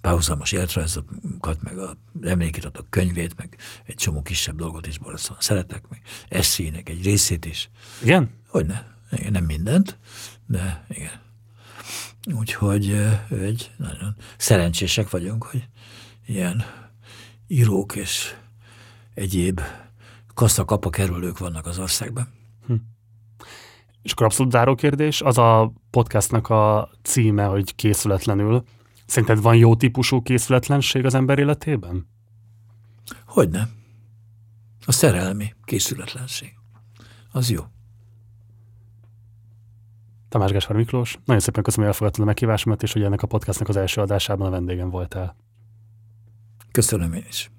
[0.00, 6.02] párhuzamos életrajzokat, meg a emlékiratok könyvét, meg egy csomó kisebb dolgot is borzasztóan szeretek, meg
[6.28, 7.70] eszének egy részét is.
[8.02, 8.30] Igen?
[8.48, 8.98] Hogyne.
[9.10, 9.98] Igen, nem mindent,
[10.46, 11.20] de igen.
[12.34, 12.90] Úgyhogy
[13.30, 15.68] egy nagyon szerencsések vagyunk, hogy
[16.26, 16.64] ilyen
[17.46, 18.34] írók és
[19.14, 19.60] egyéb
[20.34, 22.28] kaszakapa kerülők vannak az országban.
[22.66, 22.74] Hm.
[24.02, 28.64] És akkor abszolút záró kérdés, az a podcastnak a címe, hogy készületlenül.
[29.06, 32.08] Szerinted van jó típusú készületlenség az ember életében?
[33.26, 33.68] Hogyne.
[34.86, 36.54] A szerelmi készületlenség.
[37.32, 37.62] Az jó.
[40.28, 43.68] Tamás Gáspár Miklós, nagyon szépen köszönöm, hogy elfogadtad a meghívásomat, és hogy ennek a podcastnak
[43.68, 45.36] az első adásában a vendégem voltál.
[46.70, 47.50] Köszönöm én is.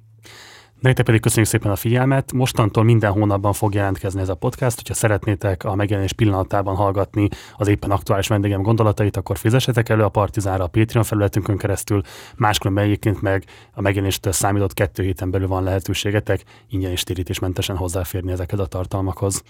[0.82, 2.34] Nektek pedig köszönjük szépen a figyelmet.
[2.34, 4.76] Mostantól minden hónapban fog jelentkezni ez a podcast.
[4.76, 7.28] Hogyha szeretnétek a megjelenés pillanatában hallgatni
[7.58, 12.02] az éppen aktuális vendégem gondolatait, akkor fizessetek elő a Partizánra a Patreon felületünkön keresztül.
[12.36, 18.32] Máskülönben egyébként meg a megjelenéstől számított kettő héten belül van lehetőségetek ingyen és térítésmentesen hozzáférni
[18.32, 19.44] ezekhez a tartalmakhoz.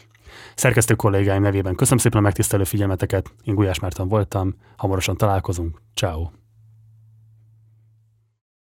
[0.56, 3.34] Szerkesztő kollégáim nevében köszönöm szépen a megtisztelő figyelmeteket.
[3.44, 4.56] Én Gulyás Márton voltam.
[4.78, 5.82] Hamarosan találkozunk.
[5.96, 6.41] Ciao.